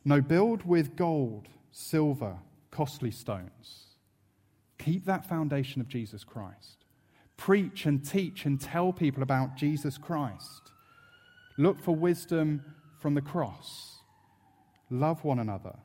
No, 0.05 0.21
build 0.21 0.65
with 0.65 0.95
gold, 0.95 1.47
silver, 1.71 2.37
costly 2.71 3.11
stones. 3.11 3.95
Keep 4.77 5.05
that 5.05 5.27
foundation 5.27 5.81
of 5.81 5.87
Jesus 5.87 6.23
Christ. 6.23 6.85
Preach 7.35 7.85
and 7.85 8.05
teach 8.07 8.45
and 8.45 8.59
tell 8.59 8.93
people 8.93 9.23
about 9.23 9.57
Jesus 9.57 9.97
Christ. 9.97 10.71
Look 11.57 11.81
for 11.81 11.95
wisdom 11.95 12.63
from 12.99 13.15
the 13.15 13.21
cross. 13.21 13.97
Love 14.89 15.23
one 15.23 15.39
another. 15.39 15.75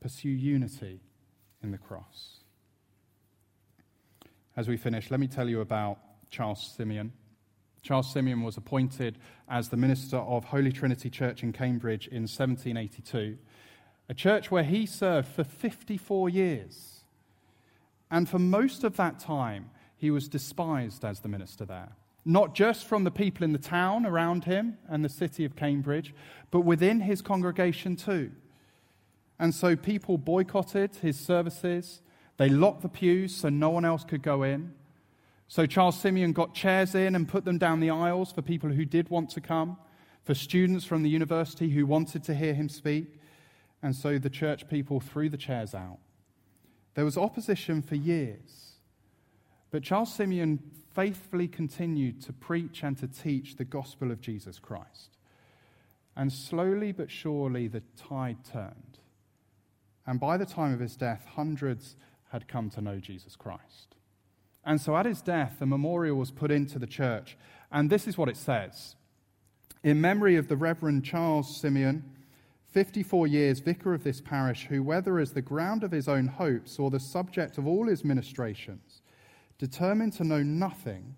Pursue 0.00 0.30
unity 0.30 1.00
in 1.62 1.70
the 1.70 1.78
cross. 1.78 2.38
As 4.56 4.68
we 4.68 4.76
finish, 4.76 5.10
let 5.10 5.20
me 5.20 5.28
tell 5.28 5.48
you 5.48 5.60
about 5.60 5.98
Charles 6.30 6.74
Simeon. 6.76 7.12
Charles 7.82 8.12
Simeon 8.12 8.42
was 8.42 8.56
appointed 8.56 9.18
as 9.48 9.68
the 9.68 9.76
minister 9.76 10.18
of 10.18 10.44
Holy 10.44 10.72
Trinity 10.72 11.08
Church 11.08 11.42
in 11.42 11.52
Cambridge 11.52 12.06
in 12.08 12.22
1782, 12.22 13.38
a 14.08 14.14
church 14.14 14.50
where 14.50 14.64
he 14.64 14.84
served 14.86 15.28
for 15.28 15.44
54 15.44 16.28
years. 16.28 17.00
And 18.10 18.28
for 18.28 18.38
most 18.38 18.84
of 18.84 18.96
that 18.96 19.18
time, 19.18 19.70
he 19.96 20.10
was 20.10 20.28
despised 20.28 21.04
as 21.04 21.20
the 21.20 21.28
minister 21.28 21.64
there 21.64 21.92
not 22.24 22.54
just 22.54 22.84
from 22.84 23.04
the 23.04 23.10
people 23.10 23.44
in 23.44 23.52
the 23.52 23.58
town 23.58 24.04
around 24.04 24.44
him 24.44 24.76
and 24.88 25.04
the 25.04 25.08
city 25.08 25.44
of 25.44 25.56
Cambridge, 25.56 26.14
but 26.50 26.60
within 26.60 27.00
his 27.00 27.22
congregation 27.22 27.96
too. 27.96 28.30
And 29.40 29.54
so 29.54 29.74
people 29.74 30.18
boycotted 30.18 30.96
his 30.96 31.18
services. 31.18 32.02
They 32.36 32.50
locked 32.50 32.82
the 32.82 32.90
pews 32.90 33.34
so 33.34 33.48
no 33.48 33.70
one 33.70 33.86
else 33.86 34.04
could 34.04 34.22
go 34.22 34.42
in. 34.42 34.74
So 35.48 35.64
Charles 35.64 35.98
Simeon 35.98 36.32
got 36.32 36.54
chairs 36.54 36.94
in 36.94 37.14
and 37.16 37.26
put 37.26 37.46
them 37.46 37.56
down 37.56 37.80
the 37.80 37.88
aisles 37.88 38.30
for 38.30 38.42
people 38.42 38.68
who 38.68 38.84
did 38.84 39.08
want 39.08 39.30
to 39.30 39.40
come, 39.40 39.78
for 40.24 40.34
students 40.34 40.84
from 40.84 41.02
the 41.02 41.08
university 41.08 41.70
who 41.70 41.86
wanted 41.86 42.22
to 42.24 42.34
hear 42.34 42.52
him 42.52 42.68
speak. 42.68 43.14
And 43.82 43.96
so 43.96 44.18
the 44.18 44.28
church 44.28 44.68
people 44.68 45.00
threw 45.00 45.30
the 45.30 45.38
chairs 45.38 45.74
out. 45.74 45.98
There 46.94 47.06
was 47.06 47.16
opposition 47.16 47.80
for 47.80 47.94
years. 47.94 48.72
But 49.70 49.82
Charles 49.82 50.12
Simeon 50.12 50.58
faithfully 50.94 51.48
continued 51.48 52.20
to 52.22 52.34
preach 52.34 52.82
and 52.82 52.98
to 52.98 53.08
teach 53.08 53.56
the 53.56 53.64
gospel 53.64 54.10
of 54.10 54.20
Jesus 54.20 54.58
Christ. 54.58 55.16
And 56.14 56.30
slowly 56.30 56.92
but 56.92 57.10
surely 57.10 57.68
the 57.68 57.82
tide 57.96 58.44
turned. 58.44 58.89
And 60.10 60.18
by 60.18 60.38
the 60.38 60.44
time 60.44 60.74
of 60.74 60.80
his 60.80 60.96
death, 60.96 61.24
hundreds 61.36 61.94
had 62.32 62.48
come 62.48 62.68
to 62.70 62.80
know 62.80 62.98
Jesus 62.98 63.36
Christ. 63.36 63.94
And 64.64 64.80
so 64.80 64.96
at 64.96 65.06
his 65.06 65.22
death, 65.22 65.58
a 65.60 65.66
memorial 65.66 66.16
was 66.16 66.32
put 66.32 66.50
into 66.50 66.80
the 66.80 66.86
church. 66.88 67.38
And 67.70 67.88
this 67.88 68.08
is 68.08 68.18
what 68.18 68.28
it 68.28 68.36
says 68.36 68.96
In 69.84 70.00
memory 70.00 70.34
of 70.34 70.48
the 70.48 70.56
Reverend 70.56 71.04
Charles 71.04 71.56
Simeon, 71.56 72.02
54 72.72 73.28
years 73.28 73.60
vicar 73.60 73.94
of 73.94 74.02
this 74.02 74.20
parish, 74.20 74.66
who, 74.66 74.82
whether 74.82 75.20
as 75.20 75.32
the 75.32 75.42
ground 75.42 75.84
of 75.84 75.92
his 75.92 76.08
own 76.08 76.26
hopes 76.26 76.80
or 76.80 76.90
the 76.90 76.98
subject 76.98 77.56
of 77.56 77.68
all 77.68 77.86
his 77.86 78.04
ministrations, 78.04 79.02
determined 79.58 80.14
to 80.14 80.24
know 80.24 80.42
nothing 80.42 81.14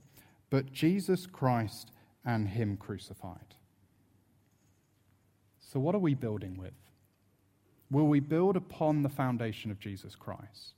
but 0.51 0.71
Jesus 0.71 1.27
Christ 1.27 1.93
and 2.27 2.47
Him 2.47 2.77
crucified. 2.77 3.55
So, 5.63 5.81
what 5.81 5.95
are 5.95 5.99
we 5.99 6.13
building 6.13 6.59
with? 6.59 6.75
Will 7.93 8.07
we 8.07 8.21
build 8.21 8.57
upon 8.57 9.03
the 9.03 9.11
foundation 9.11 9.71
of 9.71 9.79
Jesus 9.79 10.17
Christ 10.17 10.73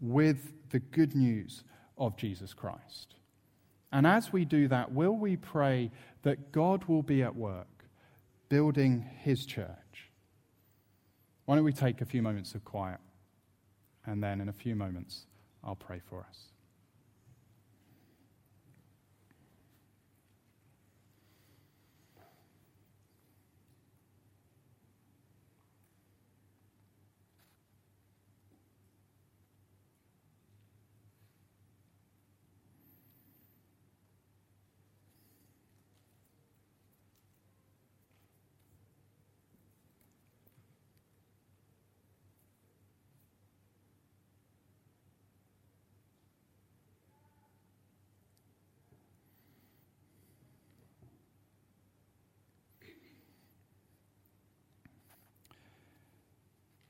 with 0.00 0.52
the 0.70 0.78
good 0.78 1.14
news 1.14 1.64
of 1.98 2.16
Jesus 2.16 2.54
Christ? 2.54 3.16
And 3.92 4.06
as 4.06 4.32
we 4.32 4.46
do 4.46 4.68
that, 4.68 4.90
will 4.90 5.16
we 5.16 5.36
pray 5.36 5.90
that 6.22 6.50
God 6.50 6.84
will 6.86 7.02
be 7.02 7.22
at 7.22 7.36
work 7.36 7.84
building 8.48 9.04
His 9.20 9.44
church? 9.44 10.10
Why 11.44 11.56
don't 11.56 11.64
we 11.64 11.74
take 11.74 12.00
a 12.00 12.06
few 12.06 12.22
moments 12.22 12.54
of 12.54 12.64
quiet 12.64 13.00
and 14.06 14.22
then 14.22 14.40
in 14.40 14.48
a 14.48 14.52
few 14.52 14.74
moments 14.74 15.26
I'll 15.62 15.76
pray 15.76 16.00
for 16.08 16.24
us. 16.26 16.38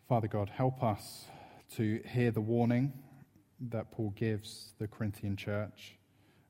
Father 0.08 0.26
God, 0.26 0.48
help 0.48 0.82
us 0.82 1.26
to 1.76 2.00
hear 2.08 2.30
the 2.30 2.40
warning 2.40 2.94
that 3.60 3.92
Paul 3.92 4.14
gives 4.16 4.72
the 4.78 4.88
Corinthian 4.88 5.36
church 5.36 5.98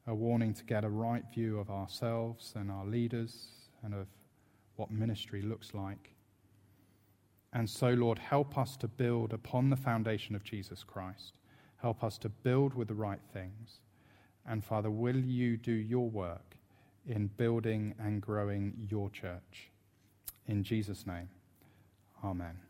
a 0.07 0.15
warning 0.15 0.55
to 0.55 0.65
get 0.65 0.85
a 0.85 0.89
right 0.89 1.25
view 1.35 1.59
of 1.59 1.69
ourselves 1.69 2.53
and 2.55 2.71
our 2.71 2.87
leaders 2.87 3.49
and 3.83 3.95
of 3.95 4.07
what 4.77 4.93
ministry 4.93 5.43
looks 5.43 5.75
like. 5.75 6.15
And 7.53 7.69
so, 7.69 7.89
Lord, 7.91 8.21
help 8.21 8.57
us 8.57 8.77
to 8.77 8.87
build 8.87 9.33
upon 9.33 9.71
the 9.71 9.77
foundation 9.77 10.37
of 10.37 10.45
Jesus 10.45 10.85
Christ. 10.85 11.35
Help 11.83 12.05
us 12.05 12.17
to 12.19 12.29
build 12.29 12.75
with 12.75 12.87
the 12.87 12.95
right 12.95 13.21
things. 13.33 13.81
And 14.47 14.65
Father, 14.65 14.91
will 14.91 15.19
you 15.19 15.57
do 15.57 15.73
your 15.73 16.09
work 16.09 16.57
in 17.09 17.27
building 17.37 17.97
and 17.99 18.23
growing 18.23 18.87
your 18.89 19.11
church? 19.11 19.73
In 20.47 20.63
Jesus' 20.63 21.09
name, 21.09 21.29
amen. 22.25 22.68